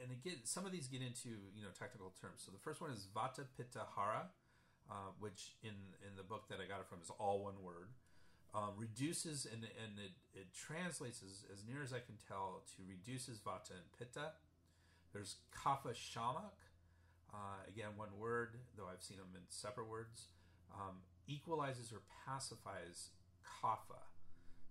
[0.02, 2.46] and again, some of these get into you know technical terms.
[2.46, 4.30] So the first one is Vata Pitta Hara,
[4.90, 7.90] uh, which in in the book that I got it from is all one word.
[8.56, 12.82] Um, reduces and and it, it translates as, as near as I can tell to
[12.88, 14.34] reduces Vata and Pitta.
[15.14, 16.58] There's Kapha Shamak,
[17.34, 20.32] uh, again one word, though I've seen them in separate words.
[20.74, 23.12] Um, equalizes or pacifies
[23.44, 24.00] Kapha.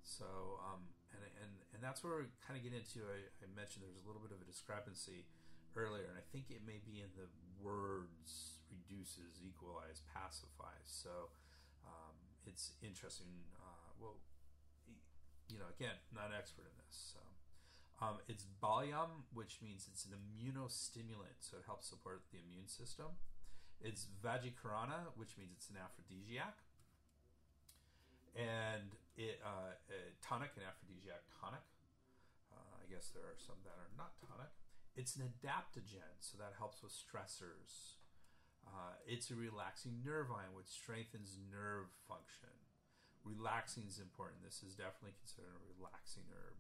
[0.02, 3.04] So um, and, and and that's where we kind of get into.
[3.06, 5.28] I, I mentioned there's a little bit of a discrepancy
[5.76, 7.28] earlier, and I think it may be in the
[7.60, 10.88] words reduces, equalize, pacifies.
[10.88, 11.30] So
[11.86, 13.28] um, it's interesting.
[13.58, 14.16] Uh, well,
[15.48, 17.14] you know, again, not an expert in this.
[17.14, 17.20] So.
[17.96, 23.16] Um, it's Balyam, which means it's an immunostimulant, so it helps support the immune system.
[23.80, 26.60] It's Vajikarana, which means it's an aphrodisiac.
[28.36, 29.72] And it uh,
[30.20, 31.64] tonic, an aphrodisiac tonic.
[32.52, 34.52] Uh, I guess there are some that are not tonic.
[34.92, 37.96] It's an adaptogen, so that helps with stressors.
[38.66, 42.52] Uh, it's a relaxing nervine, which strengthens nerve function.
[43.22, 44.42] Relaxing is important.
[44.42, 46.58] This is definitely considered a relaxing herb.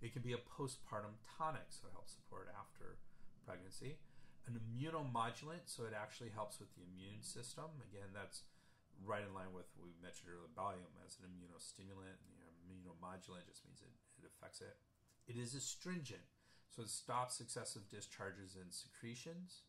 [0.00, 3.00] It can be a postpartum tonic, so it helps support after
[3.44, 4.00] pregnancy.
[4.48, 7.68] An immunomodulant, so it actually helps with the immune system.
[7.84, 8.48] Again, that's
[9.04, 12.16] right in line with what we mentioned earlier, Balyam as an immunostimulant.
[12.24, 14.80] You know, immunomodulant just means it, it affects it.
[15.28, 16.24] It is astringent,
[16.72, 19.68] so it stops excessive discharges and secretions.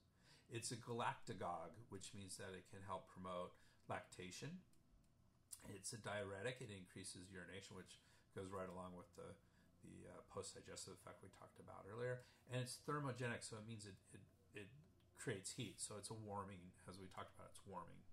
[0.52, 3.56] It's a galactagogue, which means that it can help promote
[3.88, 4.60] lactation.
[5.72, 8.04] It's a diuretic; it increases urination, which
[8.36, 9.32] goes right along with the
[9.82, 12.22] the uh, post-digestive effect we talked about earlier.
[12.52, 14.22] And it's thermogenic, so it means it, it
[14.54, 14.68] it
[15.18, 15.80] creates heat.
[15.80, 18.04] So it's a warming, as we talked about, it's warming.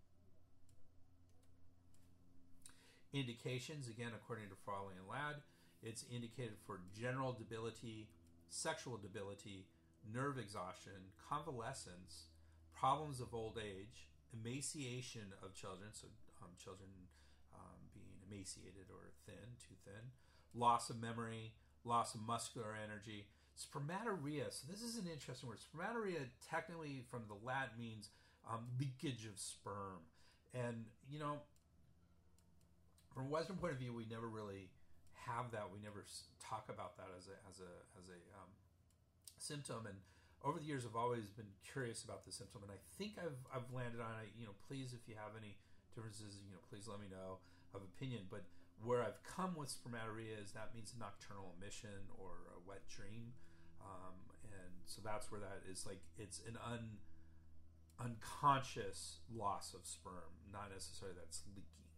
[3.12, 5.42] Indications, again, according to Frawley and Lad,
[5.82, 8.08] it's indicated for general debility,
[8.48, 9.66] sexual debility,
[10.12, 12.28] nerve exhaustion, convalescence,
[12.74, 16.08] problems of old age, emaciation of children, so
[16.42, 16.88] um, children
[17.54, 20.12] um, being emaciated or thin, too thin,
[20.54, 21.52] loss of memory,
[21.84, 23.26] loss of muscular energy,
[23.58, 24.50] spermatorrhea.
[24.50, 25.58] So this is an interesting word.
[25.58, 28.10] Spermatorrhea, technically from the Latin, means
[28.48, 30.06] um, leakage of sperm,
[30.54, 31.38] and you know
[33.12, 34.70] from a Western point of view, we never really
[35.26, 35.66] have that.
[35.74, 36.06] We never
[36.38, 38.50] talk about that as a as a as a um,
[39.42, 39.86] symptom.
[39.86, 39.98] And
[40.44, 43.68] over the years, I've always been curious about the symptom, and I think I've I've
[43.74, 44.30] landed on it.
[44.38, 45.58] You know, please, if you have any
[45.94, 47.42] differences, you know, please let me know
[47.74, 48.30] of opinion.
[48.30, 48.46] But
[48.82, 53.34] where I've come with spermatorrhea is that means nocturnal emission or a wet dream,
[53.82, 54.14] um,
[54.46, 57.02] and so that's where that is like it's an un
[57.98, 61.90] unconscious loss of sperm, not necessarily that's leaking.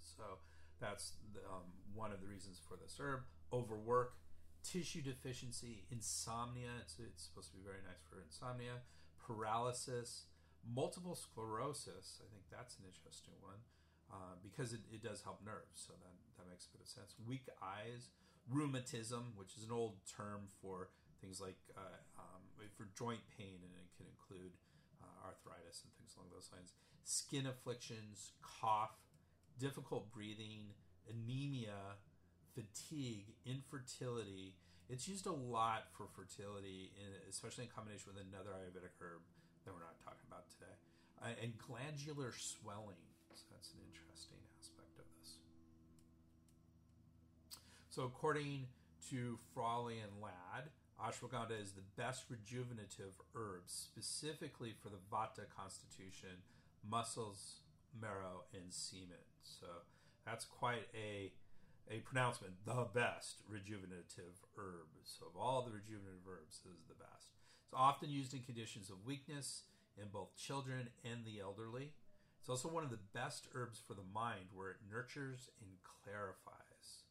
[0.00, 0.40] So
[0.80, 3.20] that's the, um, one of the reasons for this herb.
[3.52, 4.14] Overwork,
[4.68, 6.76] tissue deficiency, insomnia.
[6.84, 8.84] It's, it's supposed to be very nice for insomnia.
[9.16, 10.28] Paralysis,
[10.60, 12.20] multiple sclerosis.
[12.20, 13.64] I think that's an interesting one
[14.12, 15.80] uh, because it, it does help nerves.
[15.88, 17.16] So that, that makes a bit of sense.
[17.24, 18.12] Weak eyes,
[18.50, 22.44] rheumatism, which is an old term for things like uh, um,
[22.76, 24.52] for joint pain, and it can include
[25.02, 26.76] uh, arthritis and things along those lines.
[27.04, 28.96] Skin afflictions, cough,
[29.58, 30.76] difficult breathing,
[31.08, 31.96] anemia,
[32.58, 34.58] fatigue, infertility.
[34.90, 39.22] It's used a lot for fertility, in, especially in combination with another Ayurvedic herb
[39.62, 40.74] that we're not talking about today.
[41.22, 43.06] Uh, and glandular swelling.
[43.30, 45.38] So that's an interesting aspect of this.
[47.90, 48.66] So, according
[49.10, 56.42] to Frawley and Lad, ashwagandha is the best rejuvenative herb specifically for the vata constitution,
[56.82, 57.62] muscles,
[58.00, 59.22] marrow, and semen.
[59.42, 59.66] So
[60.26, 61.32] that's quite a
[61.90, 62.54] a pronouncement.
[62.64, 64.92] The best rejuvenative herb.
[65.04, 67.32] So of all the rejuvenative herbs, this is the best.
[67.64, 69.62] It's often used in conditions of weakness
[70.00, 71.92] in both children and the elderly.
[72.40, 77.04] It's also one of the best herbs for the mind, where it nurtures and clarifies.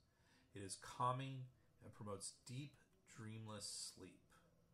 [0.55, 1.45] It is calming
[1.83, 2.73] and promotes deep,
[3.05, 4.25] dreamless sleep.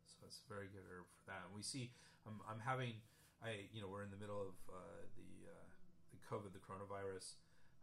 [0.08, 1.43] So it's a very good herb for that.
[1.47, 1.91] And we see,
[2.24, 3.04] I'm, I'm having,
[3.43, 5.68] I you know, we're in the middle of uh, the uh,
[6.16, 7.36] the COVID, the coronavirus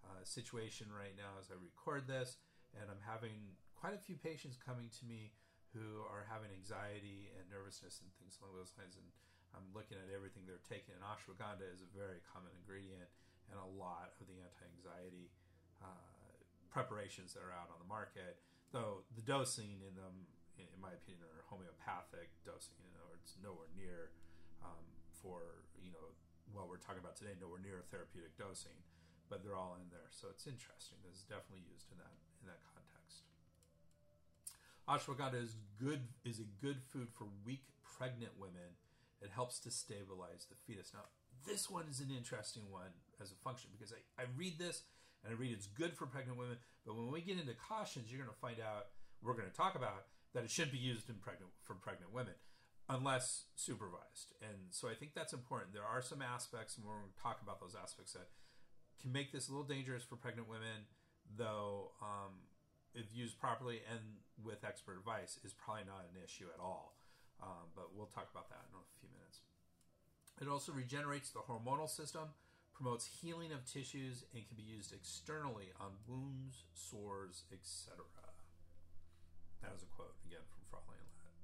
[0.05, 2.41] uh, situation right now as I record this,
[2.77, 5.33] and I'm having quite a few patients coming to me
[5.73, 8.99] who are having anxiety and nervousness and things along those lines.
[8.99, 9.07] And
[9.55, 13.11] I'm looking at everything they're taking, and ashwagandha is a very common ingredient
[13.51, 15.31] and a lot of the anti-anxiety
[15.83, 16.15] uh,
[16.71, 18.39] preparations that are out on the market.
[18.71, 22.79] Though the dosing in them, in my opinion, are homeopathic dosing.
[22.87, 24.15] In other words, nowhere near
[24.63, 26.15] um, for you know
[26.55, 28.79] what we're talking about today, nowhere near therapeutic dosing
[29.31, 30.11] but they're all in there.
[30.11, 30.99] So it's interesting.
[31.07, 33.31] This is definitely used in that in that context.
[34.91, 38.77] Ashwagandha is good is a good food for weak pregnant women.
[39.23, 40.93] It helps to stabilize the fetus.
[40.93, 41.07] Now,
[41.47, 44.83] this one is an interesting one as a function because I, I read this
[45.23, 48.21] and I read it's good for pregnant women, but when we get into cautions, you're
[48.21, 51.17] going to find out we're going to talk about that it should be used in
[51.17, 52.35] pregnant for pregnant women
[52.89, 54.35] unless supervised.
[54.43, 55.73] And so I think that's important.
[55.73, 58.29] There are some aspects, and we're going to talk about those aspects that
[59.01, 60.87] can make this a little dangerous for pregnant women,
[61.37, 62.45] though um,
[62.95, 64.01] if used properly and
[64.45, 66.97] with expert advice is probably not an issue at all.
[67.43, 69.41] Um, but we'll talk about that in a few minutes.
[70.41, 72.37] It also regenerates the hormonal system,
[72.75, 78.05] promotes healing of tissues, and can be used externally on wounds, sores, etc.
[79.63, 81.37] That is a quote again from Frawley and Lad.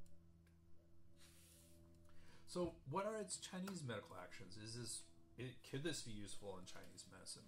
[2.46, 4.56] So, what are its Chinese medical actions?
[4.56, 5.00] Is this
[5.38, 7.46] it, could this be useful in Chinese medicine?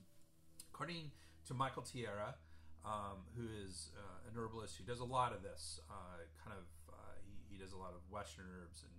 [0.72, 1.12] According
[1.48, 2.36] to Michael Tierra,
[2.84, 6.68] um, who is uh, an herbalist who does a lot of this, uh, kind of
[6.92, 8.94] uh, he, he, does a lot of Western herbs and,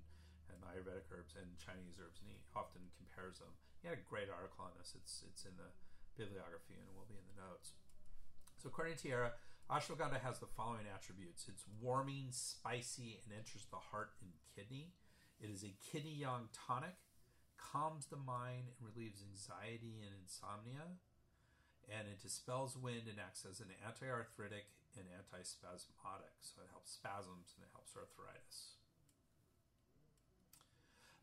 [0.51, 3.53] and Ayurvedic herbs and Chinese herbs, and he often compares them.
[3.79, 4.97] He had a great article on this.
[4.97, 5.71] It's it's in the
[6.19, 7.79] bibliography and it will be in the notes.
[8.59, 9.39] So, according to Tierra,
[9.71, 14.91] ashwagandha has the following attributes: it's warming, spicy, and enters the heart and kidney.
[15.39, 16.99] It is a kidney yang tonic
[17.59, 20.97] calms the mind and relieves anxiety and insomnia.
[21.89, 26.37] And it dispels wind and acts as an anti-arthritic and anti-spasmodic.
[26.41, 28.77] So it helps spasms and it helps arthritis.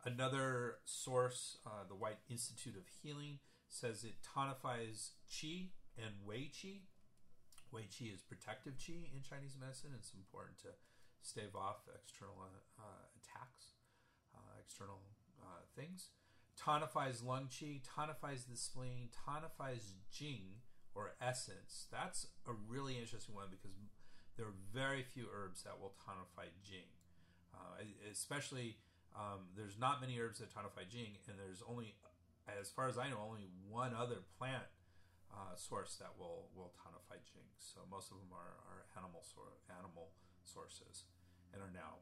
[0.06, 6.86] Another source, uh, the White Institute of Healing, says it tonifies qi and wei qi.
[7.72, 9.90] Wei qi is protective qi in Chinese medicine.
[9.98, 10.78] It's important to
[11.22, 12.38] stave off external
[12.78, 13.74] uh, attacks,
[14.34, 15.02] uh, external
[15.42, 16.10] uh, things
[16.56, 20.62] tonifies lung qi, tonifies the spleen, tonifies jing
[20.94, 21.86] or essence.
[21.92, 23.76] That's a really interesting one because
[24.36, 26.88] there are very few herbs that will tonify jing.
[27.54, 28.76] Uh, especially,
[29.16, 31.96] um, there's not many herbs that tonify jing, and there's only,
[32.48, 34.68] as far as I know, only one other plant
[35.32, 37.48] uh, source that will will tonify jing.
[37.58, 40.12] So most of them are, are animal sor- animal
[40.44, 41.08] sources,
[41.52, 42.00] and are now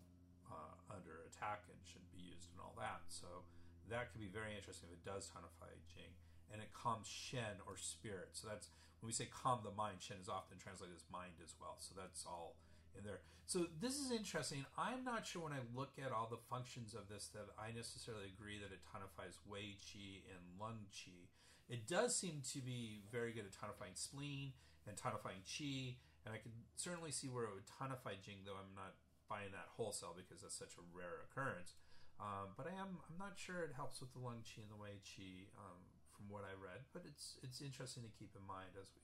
[0.51, 3.07] uh, under attack and shouldn't be used and all that.
[3.09, 3.47] So
[3.91, 6.15] that could be very interesting if it does tonify Jing.
[6.53, 8.37] And it calms Shen or spirit.
[8.39, 8.71] So that's
[9.01, 11.77] when we say calm the mind, Shen is often translated as mind as well.
[11.81, 12.57] So that's all
[12.97, 13.21] in there.
[13.47, 14.65] So this is interesting.
[14.79, 18.33] I'm not sure when I look at all the functions of this that I necessarily
[18.33, 21.29] agree that it tonifies Wei Qi and Lung Qi.
[21.69, 24.53] It does seem to be very good at tonifying spleen
[24.89, 28.73] and tonifying Qi, and I can certainly see where it would tonify Jing, though I'm
[28.77, 28.97] not
[29.29, 31.77] buying that wholesale because that's such a rare occurrence.
[32.23, 34.79] Um, but I am I'm not sure it helps with the lung qi and the
[34.79, 35.83] wei qi um,
[36.15, 36.87] from what I read.
[36.95, 39.03] But it's it's interesting to keep in mind as we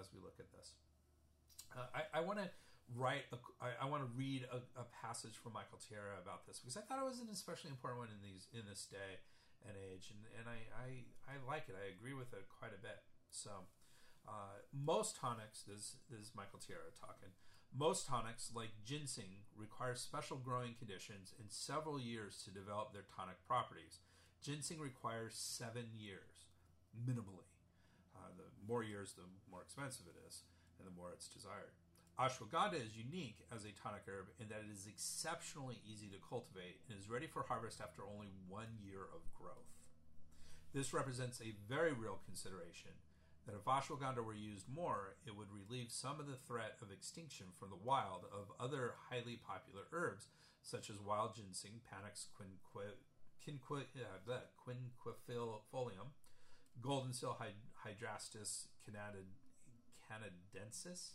[0.00, 0.72] as we look at this.
[1.76, 2.48] Uh, I, I want to
[2.96, 6.56] write a, I, I want to read a, a, passage from Michael Tierra about this
[6.56, 9.20] because I thought it was an especially important one in these in this day
[9.68, 10.88] and age, and, and I, I
[11.28, 11.76] I like it.
[11.76, 13.04] I agree with it quite a bit.
[13.30, 13.68] So.
[14.28, 17.32] Uh, most tonics, this, this is Michael Tierra talking,
[17.76, 23.36] most tonics, like ginseng, require special growing conditions and several years to develop their tonic
[23.46, 24.00] properties.
[24.42, 26.48] Ginseng requires seven years,
[26.94, 27.50] minimally.
[28.14, 30.42] Uh, the more years, the more expensive it is,
[30.78, 31.74] and the more it's desired.
[32.18, 36.82] Ashwagandha is unique as a tonic herb in that it is exceptionally easy to cultivate
[36.90, 39.70] and is ready for harvest after only one year of growth.
[40.74, 42.90] This represents a very real consideration
[43.48, 47.46] that if ashwagandha were used more, it would relieve some of the threat of extinction
[47.58, 50.28] from the wild of other highly popular herbs,
[50.60, 52.92] such as wild ginseng, Panax quinquefolium,
[55.98, 56.12] uh,
[56.82, 57.38] golden seal
[57.86, 58.66] hydrastis
[60.06, 61.12] canadensis,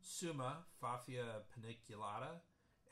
[0.00, 2.40] suma, Pfaffia paniculata,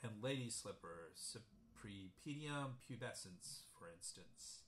[0.01, 4.66] and lady slipper, Cypripedium pubescens, for instance.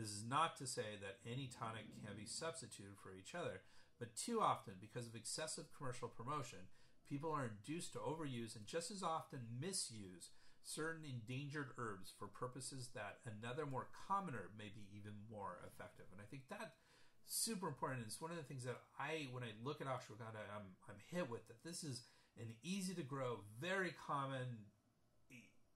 [0.00, 3.60] This is not to say that any tonic can be substituted for each other,
[3.98, 6.72] but too often, because of excessive commercial promotion,
[7.06, 10.30] people are induced to overuse and just as often misuse
[10.62, 16.06] certain endangered herbs for purposes that another more common herb may be even more effective.
[16.12, 16.80] And I think that
[17.26, 18.04] super important.
[18.06, 21.28] It's one of the things that I, when I look at ashwagandha, I'm, I'm hit
[21.28, 22.04] with that this is
[22.38, 24.64] an easy to grow, very common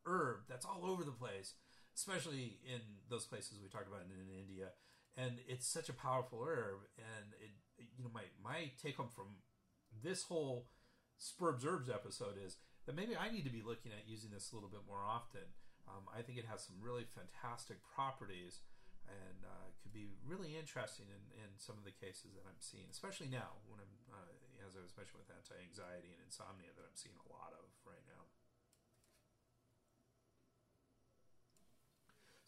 [0.07, 1.55] herb that's all over the place
[1.95, 4.75] especially in those places we talked about in, in India.
[5.17, 6.91] And it's such a powerful herb.
[6.99, 7.55] And it,
[7.97, 9.39] you know, my my take home from
[10.03, 10.67] this whole
[11.19, 14.55] Spurbs Herbs episode is that maybe I need to be looking at using this a
[14.57, 15.55] little bit more often.
[15.87, 18.61] Um, I think it has some really fantastic properties.
[19.09, 22.89] and uh, could be really interesting in, in some of the cases that I'm seeing,
[22.89, 24.33] especially now when I'm, uh,
[24.65, 28.01] as I was mentioning with anti-anxiety and insomnia, that I'm seeing a lot of right
[28.09, 28.25] now.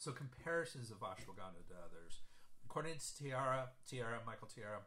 [0.07, 2.23] So comparisons of ashwagandha to others.
[2.65, 4.87] According to Tierra, Tierra, Michael Tierra,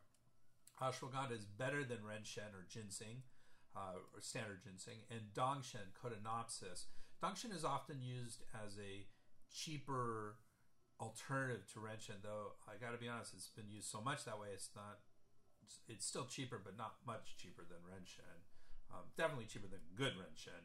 [0.82, 3.28] ashwagandha is better than renshen or ginseng,
[3.76, 6.88] uh, or standard ginseng, and dongshen, Codonopsis.
[7.22, 9.11] Dongshen is often used as a
[9.51, 10.39] cheaper
[11.01, 14.39] alternative to renshen, though I got to be honest, it's been used so much that
[14.39, 14.55] way.
[14.55, 15.03] It's not.
[15.61, 18.47] It's, it's still cheaper, but not much cheaper than renshen.
[18.88, 20.63] Um, definitely cheaper than good renshen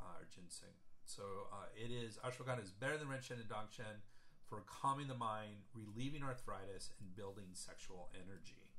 [0.00, 0.72] uh, or ginseng.
[1.10, 3.98] So uh, it is ashwagandha is better than renshen and dongshen
[4.46, 8.70] for calming the mind, relieving arthritis, and building sexual energy.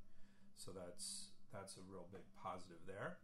[0.55, 3.19] So that's that's a real big positive there.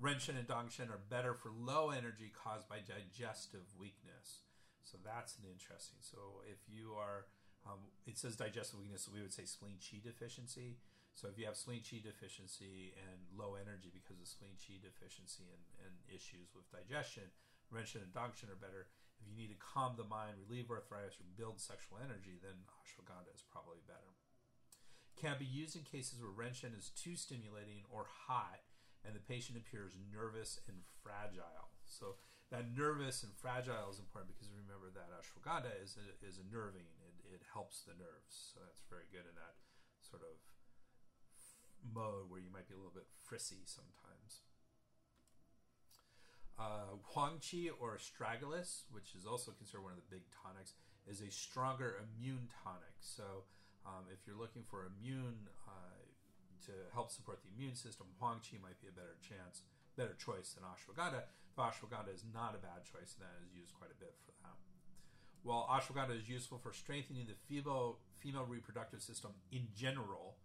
[0.00, 4.48] Renshen and dongshen are better for low energy caused by digestive weakness.
[4.84, 6.00] So that's an interesting.
[6.00, 7.28] So if you are,
[7.68, 10.80] um, it says digestive weakness, so we would say spleen qi deficiency.
[11.12, 15.44] So if you have spleen qi deficiency and low energy because of spleen qi deficiency
[15.52, 17.28] and, and issues with digestion,
[17.72, 18.88] Renshen and Dongshen are better.
[19.18, 23.32] If you need to calm the mind, relieve arthritis, or build sexual energy, then ashwagandha
[23.34, 24.14] is probably better.
[25.16, 28.60] Can be used in cases where Renshen is too stimulating or hot
[29.06, 31.70] and the patient appears nervous and fragile.
[31.86, 32.18] So
[32.50, 36.90] that nervous and fragile is important because remember that ashwagandha is a, is a nervine.
[37.06, 38.52] It, it helps the nerves.
[38.52, 39.62] So that's very good in that
[40.02, 40.42] sort of
[41.86, 44.42] mode where you might be a little bit frissy sometimes.
[46.58, 50.72] Uh, Huangqi or astragalus, which is also considered one of the big tonics,
[51.06, 52.96] is a stronger immune tonic.
[53.00, 53.44] So,
[53.84, 56.00] um, if you're looking for immune uh,
[56.66, 59.62] to help support the immune system, Huangqi might be a better chance,
[59.96, 61.28] better choice than ashwagandha.
[61.60, 64.56] Ashwagandha is not a bad choice, and that is used quite a bit for that.
[65.46, 70.36] While ashwagandha is useful for strengthening the female female reproductive system in general,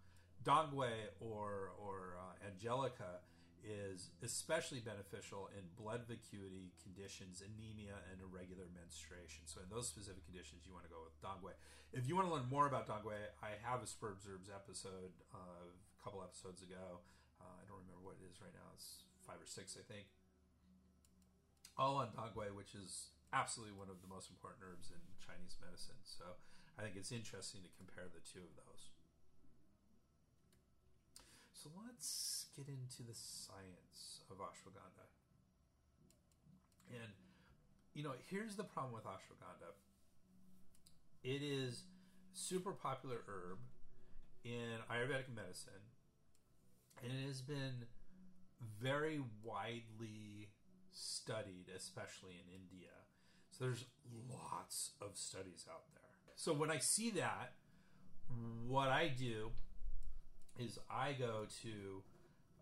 [0.44, 3.26] Dongui or or uh, Angelica
[3.62, 9.46] is especially beneficial in blood vacuity conditions, anemia, and irregular menstruation.
[9.46, 11.54] So, in those specific conditions, you want to go with Dongui.
[11.94, 15.70] If you want to learn more about Dongui, I have a Spurbs Herbs episode uh,
[15.70, 17.06] a couple episodes ago.
[17.38, 18.70] Uh, I don't remember what it is right now.
[18.74, 20.10] It's five or six, I think.
[21.78, 26.02] All on Dongui, which is absolutely one of the most important herbs in Chinese medicine.
[26.04, 26.38] So,
[26.78, 28.92] I think it's interesting to compare the two of those.
[31.62, 35.06] So let's get into the science of ashwagandha.
[36.90, 37.14] And,
[37.94, 39.78] you know, here's the problem with ashwagandha
[41.24, 41.84] it is
[42.34, 43.60] super popular herb
[44.44, 45.86] in Ayurvedic medicine,
[47.04, 47.86] and it has been
[48.82, 50.50] very widely
[50.90, 52.90] studied, especially in India.
[53.52, 53.86] So there's
[54.28, 56.34] lots of studies out there.
[56.36, 57.54] So when I see that,
[58.68, 59.52] what I do
[60.66, 62.04] is I go to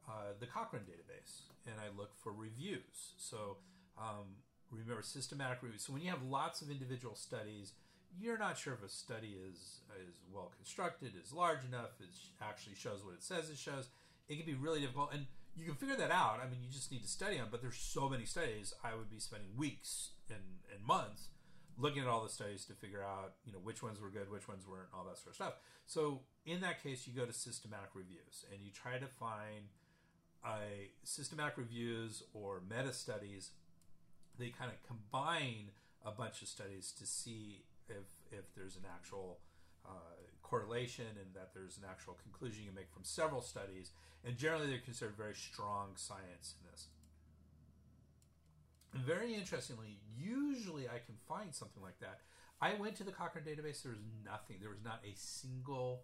[0.08, 3.14] uh, the Cochrane database and I look for reviews.
[3.18, 3.58] So
[3.97, 4.38] um,
[4.72, 5.84] remember systematic reviews.
[5.84, 7.74] So when you have lots of individual studies,
[8.20, 12.10] you're not sure if a study is is well constructed, is large enough, it
[12.41, 13.89] actually shows what it says it shows.
[14.28, 15.26] It can be really difficult, and
[15.56, 16.39] you can figure that out.
[16.43, 17.47] I mean, you just need to study them.
[17.52, 18.74] But there's so many studies.
[18.84, 21.30] I would be spending weeks and, and months
[21.80, 24.48] looking at all the studies to figure out you know which ones were good which
[24.48, 25.54] ones weren't all that sort of stuff.
[25.86, 29.72] So in that case you go to systematic reviews and you try to find
[30.46, 33.52] a systematic reviews or meta studies.
[34.38, 35.72] They kind of combine
[36.06, 39.40] a bunch of studies to see if if there's an actual
[39.86, 43.92] uh, correlation and that there's an actual conclusion you can make from several studies.
[44.26, 46.88] And generally they're considered very strong science in this
[48.94, 52.22] very interestingly, usually I can find something like that.
[52.62, 53.84] I went to the Cochrane database.
[53.84, 54.58] There was nothing.
[54.60, 56.04] There was not a single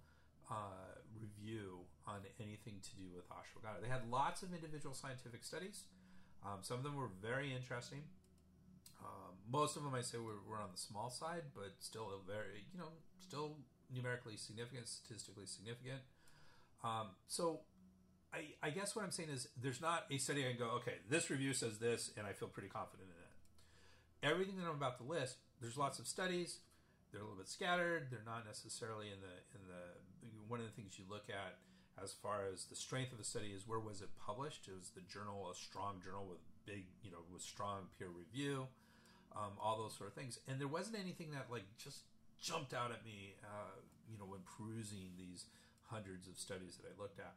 [0.49, 3.81] uh, review on anything to do with ashwagandha.
[3.81, 5.83] They had lots of individual scientific studies.
[6.45, 8.03] Um, some of them were very interesting.
[9.01, 12.31] Um, most of them, I say, were, were on the small side, but still a
[12.31, 13.57] very, you know, still
[13.93, 16.01] numerically significant, statistically significant.
[16.83, 17.61] Um, so
[18.35, 20.95] I, I guess what I'm saying is there's not a study I can go, okay,
[21.09, 24.31] this review says this, and I feel pretty confident in it.
[24.31, 26.59] Everything that I'm about to list, there's lots of studies.
[27.11, 28.07] They're a little bit scattered.
[28.11, 29.95] They're not necessarily in the in the
[30.49, 31.55] one of the things you look at
[32.01, 34.67] as far as the strength of the study is where was it published?
[34.67, 38.67] It was the journal a strong journal with big you know with strong peer review,
[39.31, 40.39] um, all those sort of things.
[40.47, 42.03] And there wasn't anything that like just
[42.41, 43.79] jumped out at me, uh,
[44.11, 45.45] you know, when perusing these
[45.87, 47.33] hundreds of studies that I looked at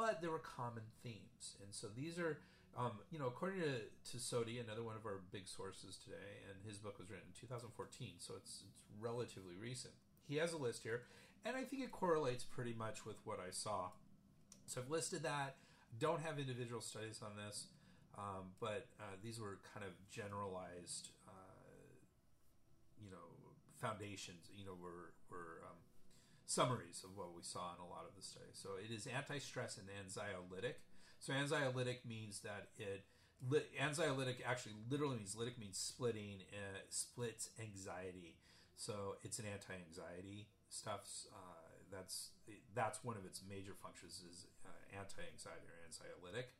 [0.00, 1.60] but there were common themes.
[1.62, 2.38] And so these are,
[2.74, 6.56] um, you know, according to, to Sodhi, another one of our big sources today, and
[6.66, 9.92] his book was written in 2014, so it's, it's relatively recent.
[10.26, 11.02] he has a list here,
[11.44, 13.90] and I think it correlates pretty much with what I saw.
[14.64, 15.56] So I've listed that.
[15.98, 17.66] Don't have individual studies on this,
[18.16, 21.60] um, but uh, these were kind of generalized, uh,
[22.96, 24.48] you know, foundations.
[24.56, 25.76] You know, were were um,
[26.50, 28.58] summaries of what we saw in a lot of the studies.
[28.58, 30.82] So it is anti-stress and anxiolytic.
[31.22, 33.06] So anxiolytic means that it
[33.78, 38.34] anxiolytic actually literally means lytic means splitting uh, splits anxiety.
[38.74, 41.06] So it's an anti-anxiety stuff.
[41.30, 42.30] Uh, that's
[42.74, 46.50] that's one of its major functions is uh, anti-anxiety or anxiolytic.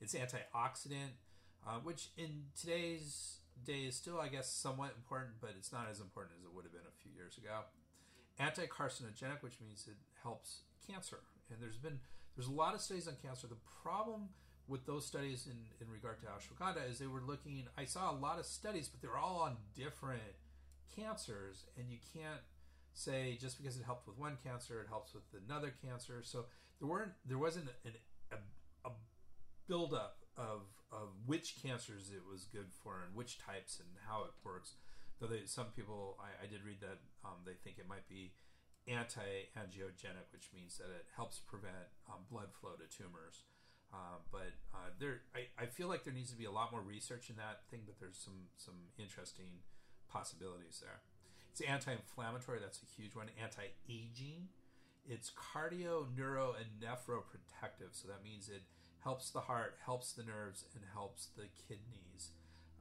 [0.00, 1.20] It's antioxidant,
[1.66, 6.00] uh, which in today's day is still, I guess, somewhat important, but it's not as
[6.00, 7.68] important as it would have been a few years ago.
[8.38, 11.20] Anti-carcinogenic, which means it helps cancer,
[11.50, 12.00] and there's been
[12.36, 13.46] there's a lot of studies on cancer.
[13.46, 14.28] The problem
[14.66, 18.16] with those studies in, in regard to ashwagandha is they were looking i saw a
[18.16, 20.22] lot of studies but they were all on different
[20.94, 21.64] cancers.
[21.76, 22.40] And you can't
[22.92, 26.22] say just because it helped with one cancer it helps with another cancer.
[26.22, 26.46] So
[26.78, 27.92] there weren't there wasn't an,
[28.32, 28.92] a, a
[29.68, 30.62] buildup of
[30.92, 34.74] of which cancers it was good for and which types and how it works
[35.20, 38.32] though they, some people I, I did read that um, they think it might be
[38.86, 43.44] anti-angiogenic which means that it helps prevent um, blood flow to tumors
[43.94, 46.80] uh, but uh, there, I, I feel like there needs to be a lot more
[46.80, 49.62] research in that thing, but there's some some interesting
[50.10, 50.98] possibilities there.
[51.52, 52.58] It's anti-inflammatory.
[52.60, 53.30] That's a huge one.
[53.40, 54.48] Anti-aging.
[55.06, 57.92] It's cardio, neuro, and nephroprotective.
[57.92, 58.62] So that means it
[59.04, 62.30] helps the heart, helps the nerves, and helps the kidneys.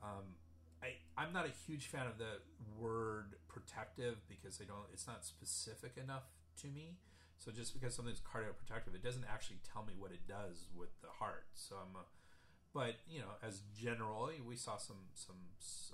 [0.01, 0.41] Um,
[0.83, 2.43] I, I'm not a huge fan of the
[2.77, 4.83] word protective because they don't.
[4.91, 6.27] It's not specific enough
[6.61, 6.99] to me.
[7.39, 11.07] So just because something's cardioprotective, it doesn't actually tell me what it does with the
[11.07, 11.47] heart.
[11.55, 11.95] So I'm,
[12.73, 15.39] but you know, as generally, we saw some some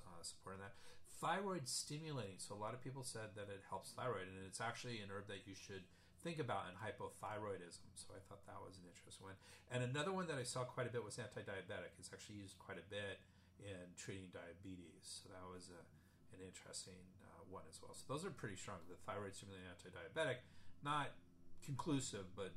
[0.02, 0.74] uh, support in that.
[1.22, 2.40] Thyroid stimulating.
[2.40, 5.28] So a lot of people said that it helps thyroid, and it's actually an herb
[5.28, 5.84] that you should
[6.24, 7.88] think about in hypothyroidism.
[7.96, 9.40] So I thought that was an interesting one.
[9.72, 11.96] And another one that I saw quite a bit was anti-diabetic.
[12.00, 13.20] It's actually used quite a bit
[13.60, 15.04] in treating diabetes.
[15.04, 15.82] So that was a,
[16.36, 17.94] an interesting uh, one as well.
[17.94, 18.80] So those are pretty strong.
[18.88, 20.42] The thyroid stimulating anti-diabetic,
[20.84, 21.12] not
[21.64, 22.56] conclusive, but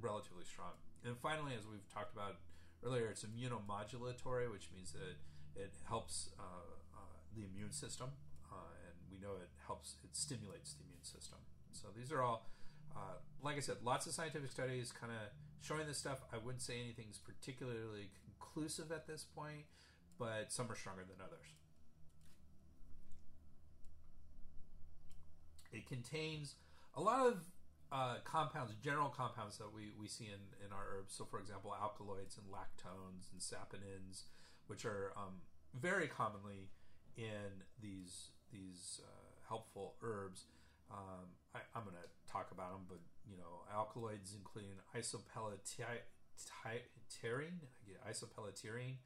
[0.00, 0.76] relatively strong.
[1.04, 2.36] And finally, as we've talked about
[2.84, 5.16] earlier, it's immunomodulatory, which means that
[5.56, 8.10] it helps uh, uh, the immune system,
[8.52, 11.38] uh, and we know it helps, it stimulates the immune system.
[11.72, 12.48] So these are all,
[12.94, 16.18] uh, like I said, lots of scientific studies kind of showing this stuff.
[16.32, 19.64] I wouldn't say anything's particularly conclusive at this point,
[20.18, 21.46] but some are stronger than others.
[25.72, 26.54] It contains
[26.94, 27.44] a lot of
[27.92, 31.14] uh, compounds, general compounds that we, we see in, in our herbs.
[31.14, 34.24] So, for example, alkaloids and lactones and saponins,
[34.66, 35.42] which are um,
[35.74, 36.70] very commonly
[37.16, 40.44] in these these uh, helpful herbs.
[40.90, 45.98] Um, I, am going to talk about them, but you know, alkaloids including isopelletierine,
[48.08, 48.98] isopelletierine,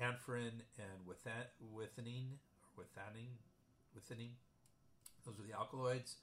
[0.00, 2.38] anaferine, and withanine
[2.76, 3.38] or withanine,
[3.96, 4.36] withanine.
[5.24, 6.16] Those are the alkaloids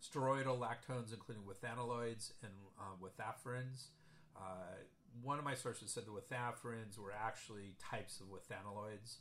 [0.00, 3.88] steroidal lactones, including withanolides and uh, withaferins.
[4.36, 4.76] Uh,
[5.22, 9.18] one of my sources said the withaferins were actually types of withanolides,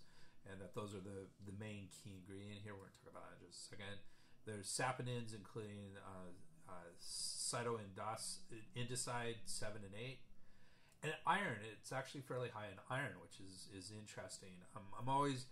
[0.49, 2.73] and that those are the, the main key ingredient here.
[2.73, 3.99] We're going to talk about that in just a second.
[4.45, 6.31] There's saponins, including uh,
[6.69, 10.19] uh, sitoindoside 7 and 8.
[11.01, 14.51] And iron, it's actually fairly high in iron, which is, is interesting.
[14.75, 15.45] I'm, I'm always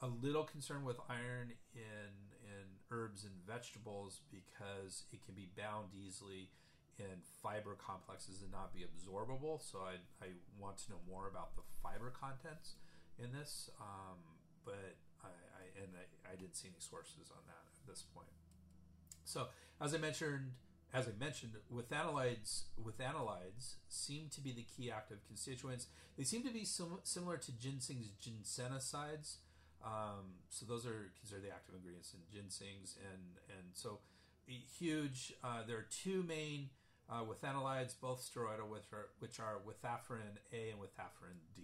[0.00, 5.88] a little concerned with iron in in herbs and vegetables because it can be bound
[5.94, 6.50] easily
[6.98, 9.62] in fiber complexes and not be absorbable.
[9.62, 10.28] So I, I
[10.58, 12.76] want to know more about the fiber contents
[13.18, 14.18] in this, um,
[14.64, 18.28] but I, I and I, I, didn't see any sources on that at this point.
[19.24, 19.48] So
[19.80, 20.52] as I mentioned,
[20.94, 25.86] as I mentioned, withanolides, withanolides seem to be the key active constituents.
[26.18, 29.36] They seem to be sim- similar to ginseng's ginsenosides
[29.84, 33.98] um, so those are considered the active ingredients in ginsengs, and and so
[34.46, 35.32] huge.
[35.42, 36.70] Uh, there are two main
[37.10, 41.62] uh, withanolides, both steroidal, which are, which are A and withaferin D.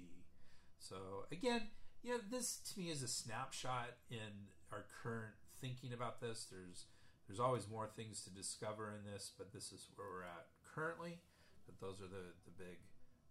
[0.78, 0.96] So
[1.30, 1.68] again,
[2.02, 6.46] yeah, this to me is a snapshot in our current thinking about this.
[6.50, 6.86] There's
[7.28, 11.20] there's always more things to discover in this, but this is where we're at currently.
[11.66, 12.80] But those are the the big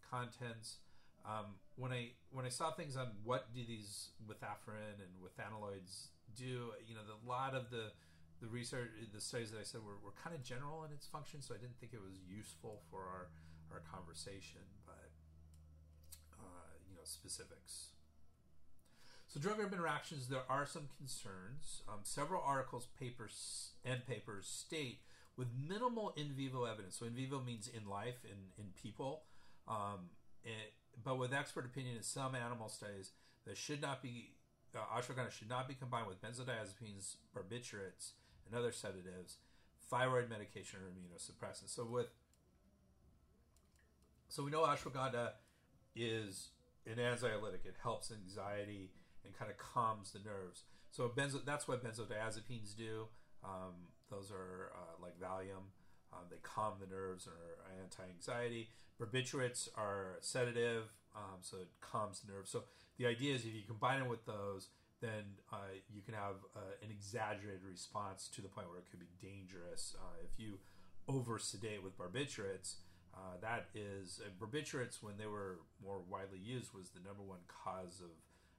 [0.09, 0.77] contents.
[1.25, 6.71] Um, when I when I saw things on what do these withaferin and withanolides do,
[6.85, 7.91] you know, a lot of the
[8.39, 11.41] the research, the studies that I said were, were kind of general in its function,
[11.41, 13.27] so I didn't think it was useful for our
[13.73, 15.09] our conversation, but
[16.37, 17.96] uh, you know, specifics.
[19.37, 21.83] So drug herb interactions, there are some concerns.
[21.87, 25.01] Um, several articles, papers, and papers state
[25.37, 26.97] with minimal in vivo evidence.
[26.97, 29.25] So in vivo means in life, in in people.
[29.67, 30.09] Um,
[30.43, 30.73] it,
[31.03, 33.11] but with expert opinion in some animal studies,
[33.45, 34.31] that should not be
[34.75, 38.13] uh, ashwagandha should not be combined with benzodiazepines, barbiturates,
[38.47, 39.37] and other sedatives,
[39.87, 41.75] thyroid medication, or immunosuppressants.
[41.75, 42.07] So with
[44.29, 45.33] so we know ashwagandha
[45.95, 46.49] is
[46.87, 47.65] an anxiolytic.
[47.65, 48.89] It helps anxiety
[49.27, 50.63] and kind of calms the nerves.
[50.91, 53.07] So benzo, that's what benzodiazepines do.
[53.43, 55.75] Um, those are uh, like Valium.
[56.13, 58.69] Um, they calm the nerves and are anti-anxiety.
[58.99, 60.83] Barbiturates are sedative,
[61.15, 62.49] um, so it calms the nerves.
[62.49, 62.63] So
[62.97, 64.69] the idea is if you combine it with those,
[65.01, 68.99] then uh, you can have uh, an exaggerated response to the point where it could
[68.99, 69.95] be dangerous.
[69.99, 70.57] Uh, if you
[71.07, 72.75] over sedate with barbiturates,
[73.13, 77.39] uh, that is uh, barbiturates when they were more widely used was the number one
[77.47, 78.09] cause of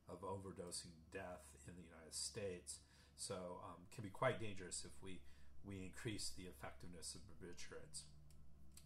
[0.09, 2.81] of overdosing death in the United States.
[3.17, 5.21] So um, can be quite dangerous if we
[5.67, 8.03] we increase the effectiveness of barbiturates.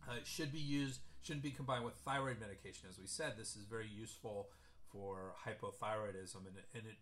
[0.09, 3.35] Uh, it should be used shouldn't be combined with thyroid medication, as we said.
[3.39, 4.49] This is very useful
[4.91, 6.99] for hypothyroidism, and, and it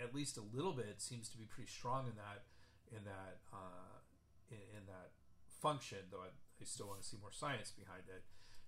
[0.00, 2.46] at least a little bit seems to be pretty strong in that
[2.94, 3.98] in that uh,
[4.50, 5.10] in, in, that
[5.60, 5.98] function.
[6.10, 8.22] Though I, I still want to see more science behind it.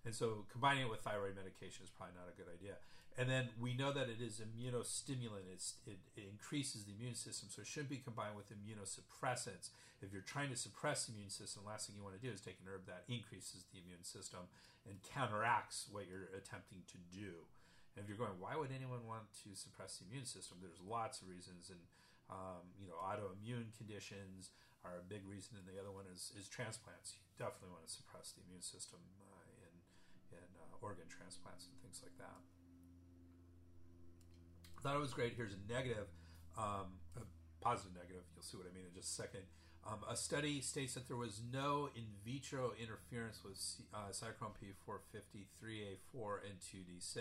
[0.05, 2.81] And so combining it with thyroid medication is probably not a good idea.
[3.19, 5.51] And then we know that it is immunostimulant.
[5.53, 9.75] It's, it, it, increases the immune system, so it shouldn't be combined with immunosuppressants.
[10.01, 12.33] If you're trying to suppress the immune system, the last thing you want to do
[12.33, 14.49] is take an herb that increases the immune system
[14.89, 17.45] and counteracts what you're attempting to do.
[17.93, 20.63] And if you're going, why would anyone want to suppress the immune system?
[20.63, 21.83] There's lots of reasons, and
[22.31, 24.55] um, you know, autoimmune conditions
[24.87, 27.19] are a big reason, and the other one is is transplants.
[27.19, 29.75] You definitely want to suppress the immune system uh, in
[30.39, 32.39] in uh, organ transplants and things like that.
[34.83, 35.35] Thought it was great.
[35.37, 36.09] Here's a negative,
[36.57, 37.21] um, a
[37.61, 38.25] positive negative.
[38.33, 39.45] You'll see what I mean in just a second.
[39.85, 43.57] Um, a study states that there was no in vitro interference with
[43.93, 47.17] uh, cytochrome P450, 3A4, and 2D6.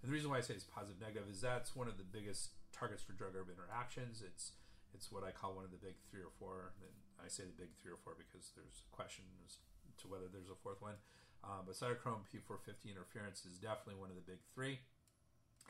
[0.00, 2.52] And the reason why I say it's positive negative is that's one of the biggest
[2.72, 4.20] targets for drug herb interactions.
[4.24, 4.52] It's
[4.92, 6.72] it's what I call one of the big three or four.
[6.80, 9.60] And I say the big three or four because there's questions
[10.00, 11.00] to whether there's a fourth one.
[11.44, 14.80] Um, but cytochrome P450 interference is definitely one of the big three.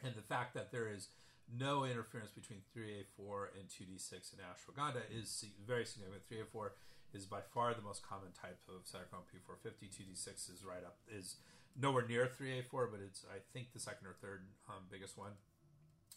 [0.04, 1.08] And the fact that there is
[1.50, 6.22] no interference between 3A4 and 2D6 in ashwagandha is very significant.
[6.30, 6.70] 3A4
[7.12, 9.90] is by far the most common type of cytochrome P450.
[9.90, 11.36] 2D6 is right up is
[11.74, 15.34] nowhere near 3A4, but it's I think the second or third um, biggest one,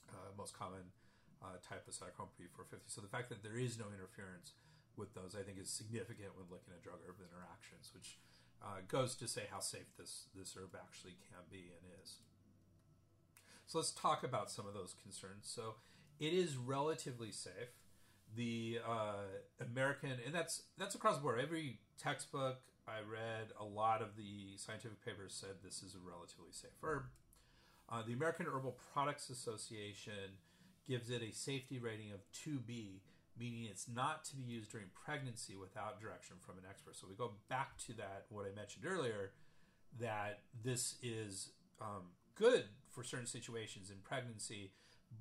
[0.09, 0.93] uh, most common
[1.41, 2.88] uh, type of cytochrome P450.
[2.88, 4.53] So the fact that there is no interference
[4.95, 8.21] with those, I think, is significant when looking at drug herb interactions, which
[8.61, 12.21] uh, goes to say how safe this this herb actually can be and is.
[13.66, 15.43] So let's talk about some of those concerns.
[15.43, 15.76] So
[16.20, 17.74] it is relatively safe.
[18.36, 19.26] The uh,
[19.61, 21.39] American, and that's that's across the board.
[21.39, 26.51] Every textbook I read, a lot of the scientific papers said this is a relatively
[26.51, 27.03] safe herb.
[27.89, 30.39] Uh, the American Herbal Products Association
[30.88, 33.01] gives it a safety rating of 2B,
[33.38, 36.95] meaning it's not to be used during pregnancy without direction from an expert.
[36.95, 39.32] So we go back to that, what I mentioned earlier,
[39.99, 41.49] that this is
[41.80, 44.71] um, good for certain situations in pregnancy,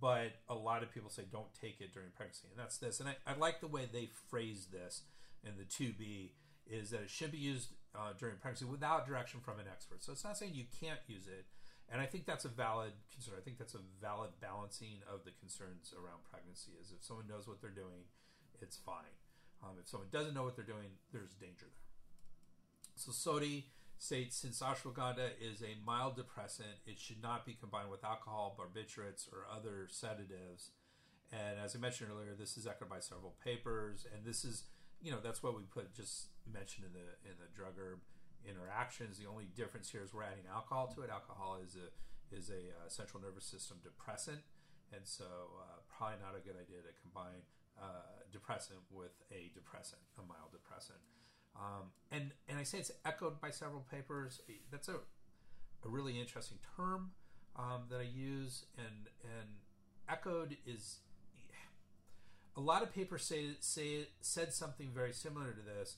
[0.00, 3.00] but a lot of people say don't take it during pregnancy, and that's this.
[3.00, 5.02] And I, I like the way they phrase this
[5.44, 6.30] in the 2B
[6.66, 10.02] is that it should be used uh, during pregnancy without direction from an expert.
[10.02, 11.46] So it's not saying you can't use it,
[11.90, 13.34] and I think that's a valid concern.
[13.36, 16.72] I think that's a valid balancing of the concerns around pregnancy.
[16.80, 18.08] Is if someone knows what they're doing,
[18.60, 19.12] it's fine.
[19.62, 21.92] Um, if someone doesn't know what they're doing, there's danger there.
[22.96, 23.64] So Sodhi
[24.02, 29.30] states since ashwagandha is a mild depressant, it should not be combined with alcohol, barbiturates,
[29.30, 30.74] or other sedatives.
[31.30, 34.64] And as I mentioned earlier, this is echoed by several papers, and this is,
[35.00, 38.02] you know, that's what we put just mentioned in the in the drug herb
[38.42, 39.22] interactions.
[39.22, 41.08] The only difference here is we're adding alcohol to it.
[41.08, 41.88] Alcohol is a
[42.34, 44.42] is a uh, central nervous system depressant,
[44.90, 45.30] and so
[45.62, 47.46] uh, probably not a good idea to combine
[47.78, 50.98] uh, depressant with a depressant, a mild depressant.
[51.56, 54.40] Um, and and I say it's echoed by several papers.
[54.70, 54.96] That's a
[55.84, 57.10] a really interesting term
[57.56, 59.48] um, that I use, and and
[60.08, 60.98] echoed is
[62.56, 65.96] a lot of papers say say said something very similar to this,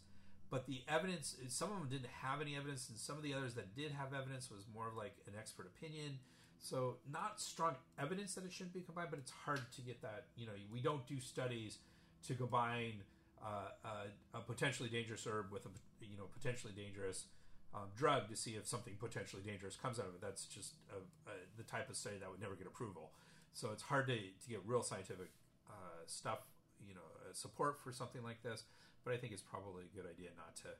[0.50, 3.55] but the evidence some of them didn't have any evidence, and some of the others
[3.55, 6.18] that did have evidence was more of like an expert opinion.
[6.59, 10.26] So not strong evidence that it shouldn't be combined, but it's hard to get that.
[10.34, 11.78] You know, we don't do studies
[12.26, 13.02] to combine
[13.45, 15.70] uh, uh, a potentially dangerous herb with a
[16.01, 17.26] you know potentially dangerous
[17.74, 20.20] um, drug to see if something potentially dangerous comes out of it.
[20.20, 23.11] That's just a, a, the type of study that would never get approval.
[23.53, 25.30] So it's hard to, to get real scientific
[25.68, 26.40] uh, stuff,
[26.80, 28.64] you know, uh, support for something like this.
[29.05, 30.72] But I think it's probably a good idea not to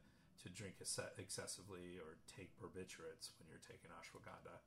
[0.43, 0.75] to drink
[1.19, 4.61] excessively or take barbiturates when you're taking ashwagandha.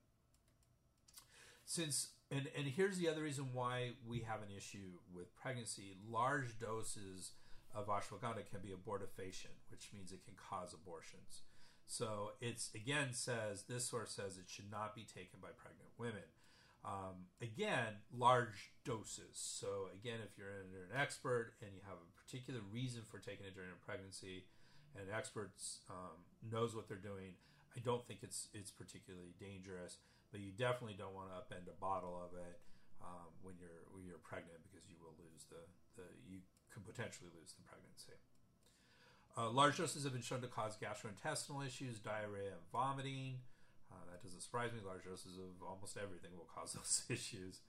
[1.66, 6.60] Since and and here's the other reason why we have an issue with pregnancy: large
[6.60, 7.32] doses
[7.76, 11.43] of ashwagandha can be abortifacient, which means it can cause abortions.
[11.86, 16.28] So it's again says this source says it should not be taken by pregnant women.
[16.86, 19.36] Um, again, large doses.
[19.36, 23.55] So again, if you're an expert and you have a particular reason for taking it
[23.55, 24.45] during a pregnancy,
[24.95, 27.36] and experts um, knows what they're doing,
[27.76, 29.97] I don't think it's it's particularly dangerous.
[30.32, 32.59] But you definitely don't want to upend a bottle of it
[32.99, 35.63] um, when you're when you're pregnant because you will lose the,
[35.95, 36.43] the you
[36.78, 38.22] could potentially lose the pregnancy.
[39.34, 43.42] Uh, large doses have been shown to cause gastrointestinal issues, diarrhea, and vomiting.
[43.92, 44.80] Uh, that doesn't surprise me.
[44.86, 47.62] Large doses of almost everything will cause those issues.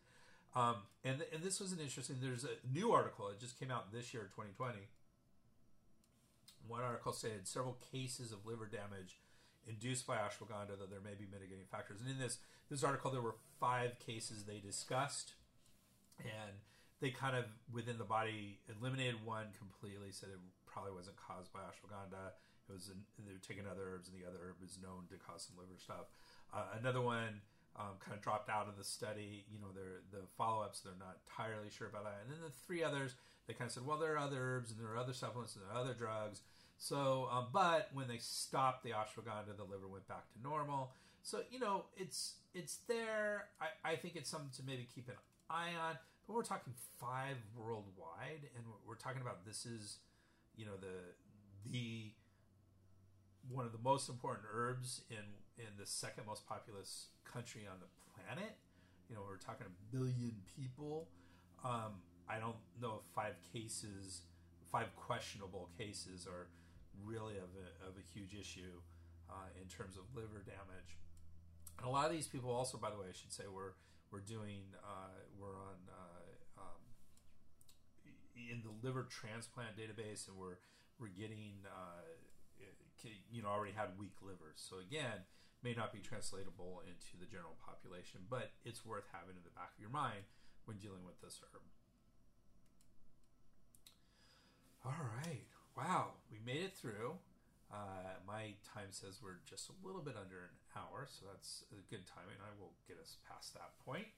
[0.56, 2.16] Um, and, and this was an interesting.
[2.20, 3.28] There's a new article.
[3.28, 4.78] It just came out this year, 2020.
[6.66, 9.20] One article said several cases of liver damage
[9.66, 12.00] induced by ashwagandha, though there may be mitigating factors.
[12.00, 12.38] And in this
[12.70, 15.34] this article, there were five cases they discussed,
[16.20, 16.56] and
[17.00, 20.10] they kind of within the body eliminated one completely.
[20.10, 22.34] Said it probably wasn't caused by ashwagandha.
[22.68, 25.16] It was an, they were taking other herbs, and the other herb is known to
[25.16, 26.12] cause some liver stuff.
[26.52, 27.40] Uh, another one
[27.78, 29.46] um, kind of dropped out of the study.
[29.48, 32.20] You know, they're, the follow ups they're not entirely sure about that.
[32.24, 33.14] And then the three others
[33.48, 35.64] they kind of said, well, there are other herbs and there are other supplements and
[35.64, 36.42] there are other drugs.
[36.76, 40.92] So, um, but when they stopped the ashwagandha, the liver went back to normal.
[41.22, 43.46] So you know, it's it's there.
[43.60, 45.14] I, I think it's something to maybe keep an
[45.50, 45.96] eye on.
[46.28, 49.96] But we're talking five worldwide, and we're talking about this is,
[50.54, 51.16] you know, the
[51.70, 52.12] the
[53.48, 55.24] one of the most important herbs in
[55.56, 58.56] in the second most populous country on the planet.
[59.08, 61.08] You know, we're talking a billion people.
[61.64, 64.20] Um, I don't know if five cases,
[64.70, 66.48] five questionable cases, are
[67.02, 68.84] really of a, of a huge issue
[69.30, 70.98] uh, in terms of liver damage.
[71.78, 73.72] And a lot of these people, also, by the way, I should say, we're
[74.10, 76.17] we're doing uh, we're on uh,
[78.50, 80.58] in the liver transplant database, and we're
[80.98, 82.02] we're getting uh,
[83.30, 84.58] you know already had weak livers.
[84.58, 85.28] So again,
[85.62, 89.74] may not be translatable into the general population, but it's worth having in the back
[89.74, 90.26] of your mind
[90.64, 91.62] when dealing with this herb.
[94.84, 95.46] All right.
[95.76, 97.18] Wow, we made it through.
[97.70, 101.82] Uh, my time says we're just a little bit under an hour, so that's a
[101.90, 102.40] good timing.
[102.40, 104.08] I will get us past that point.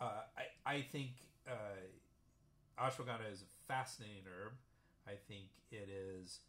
[0.00, 1.16] Uh, I, I think
[1.48, 1.80] uh,
[2.78, 4.52] ashwagandha is a fascinating herb.
[5.06, 6.40] I think it is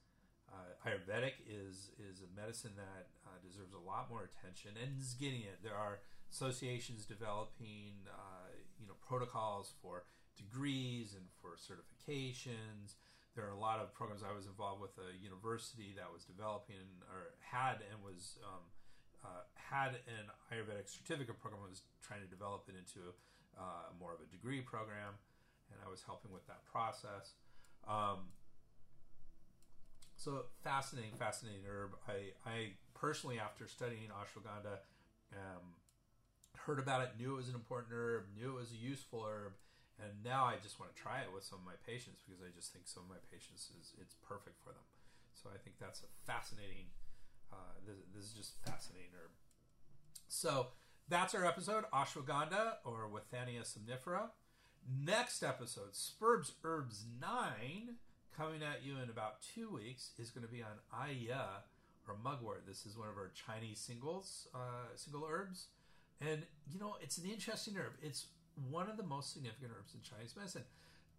[0.49, 5.13] uh, Ayurvedic is is a medicine that uh, deserves a lot more attention and is
[5.13, 5.59] getting it.
[5.63, 5.99] There are
[6.31, 10.03] associations developing, uh, you know, protocols for
[10.35, 12.95] degrees and for certifications
[13.35, 14.23] there are a lot of programs.
[14.23, 18.63] I was involved with a university that was developing or had and was um,
[19.19, 21.59] uh, had an Ayurvedic certificate program.
[21.67, 23.11] Was trying to develop it into
[23.59, 25.19] uh, more of a degree program,
[25.71, 27.33] and I was helping with that process.
[27.87, 28.33] Um,
[30.15, 31.91] so fascinating, fascinating herb.
[32.07, 32.57] I, I
[32.93, 34.79] personally, after studying ashwagandha,
[35.33, 35.75] um,
[36.65, 39.53] heard about it, knew it was an important herb, knew it was a useful herb,
[40.01, 42.49] and now I just want to try it with some of my patients because I
[42.55, 44.83] just think some of my patients is it's perfect for them.
[45.35, 46.89] So I think that's a fascinating.
[47.53, 49.31] Uh, this, this is just fascinating herb.
[50.27, 50.67] So
[51.07, 54.33] that's our episode, ashwagandha or Withania somnifera.
[54.87, 57.95] Next episode, Spurbs Herbs 9,
[58.37, 61.63] coming at you in about two weeks, is going to be on Aya
[62.07, 62.67] or mugwort.
[62.67, 65.69] This is one of our Chinese singles, uh, single herbs.
[66.21, 67.93] And, you know, it's an interesting herb.
[68.03, 68.27] It's
[68.69, 70.65] one of the most significant herbs in Chinese medicine.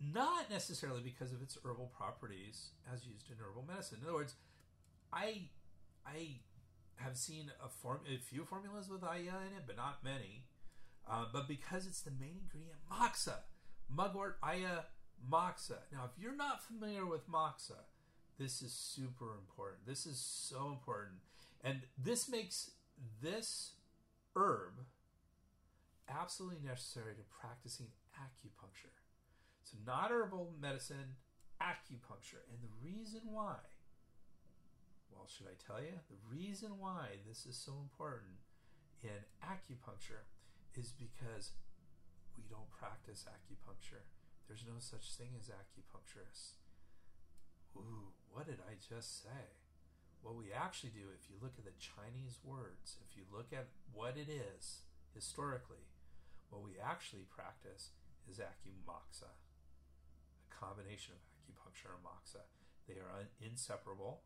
[0.00, 3.98] Not necessarily because of its herbal properties as used in herbal medicine.
[4.00, 4.34] In other words,
[5.12, 5.48] I
[6.06, 6.38] I
[6.96, 10.44] have seen a form a few formulas with Aya in it, but not many.
[11.08, 13.38] Uh, but because it's the main ingredient, moxa,
[13.94, 14.84] mugwort Aya
[15.30, 15.78] moxa.
[15.92, 17.84] Now, if you're not familiar with moxa,
[18.38, 19.86] this is super important.
[19.86, 21.16] This is so important,
[21.64, 22.70] and this makes
[23.22, 23.72] this
[24.34, 24.84] herb
[26.08, 28.94] absolutely necessary to practicing acupuncture.
[29.64, 31.16] So, not herbal medicine,
[31.60, 32.44] acupuncture.
[32.52, 33.56] And the reason why,
[35.10, 35.98] well, should I tell you?
[36.08, 38.38] The reason why this is so important
[39.02, 40.24] in acupuncture
[40.74, 41.52] is because
[42.36, 44.04] we don't practice acupuncture.
[44.46, 46.54] There's no such thing as acupuncturists.
[47.76, 49.62] Ooh, what did I just say?
[50.22, 53.68] What we actually do, if you look at the Chinese words, if you look at
[53.92, 54.82] what it is
[55.14, 55.86] historically,
[56.50, 57.90] What we actually practice
[58.30, 62.46] is acumoxa, a combination of acupuncture and moxa.
[62.86, 64.22] They are un- inseparable.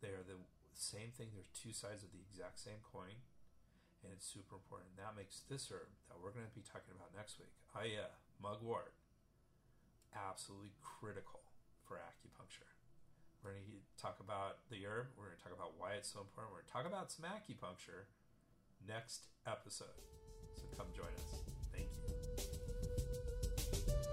[0.00, 0.40] They are the
[0.74, 1.28] same thing.
[1.34, 3.22] There's two sides of the exact same coin,
[4.04, 4.96] and it's super important.
[4.96, 8.96] That makes this herb that we're going to be talking about next week, Aya mugwort,
[10.16, 11.40] absolutely critical
[11.84, 12.70] for acupuncture.
[13.44, 15.12] We're going to talk about the herb.
[15.16, 16.52] We're going to talk about why it's so important.
[16.52, 18.08] We're going to talk about some acupuncture
[18.86, 20.00] next episode.
[20.56, 21.40] So come join us.
[21.72, 22.12] Thank you.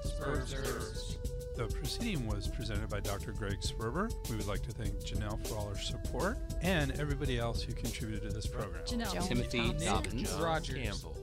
[0.09, 1.17] Spurbs Herbs.
[1.57, 3.31] The proceeding was presented by Dr.
[3.31, 4.13] Greg Sperber.
[4.29, 8.29] We would like to thank Janelle for all her support and everybody else who contributed
[8.29, 8.83] to this program.
[8.85, 9.27] Janelle.
[9.27, 9.87] Timothy Thompson.
[9.87, 10.77] Dobbins, Rogers.
[10.77, 11.16] Campbell,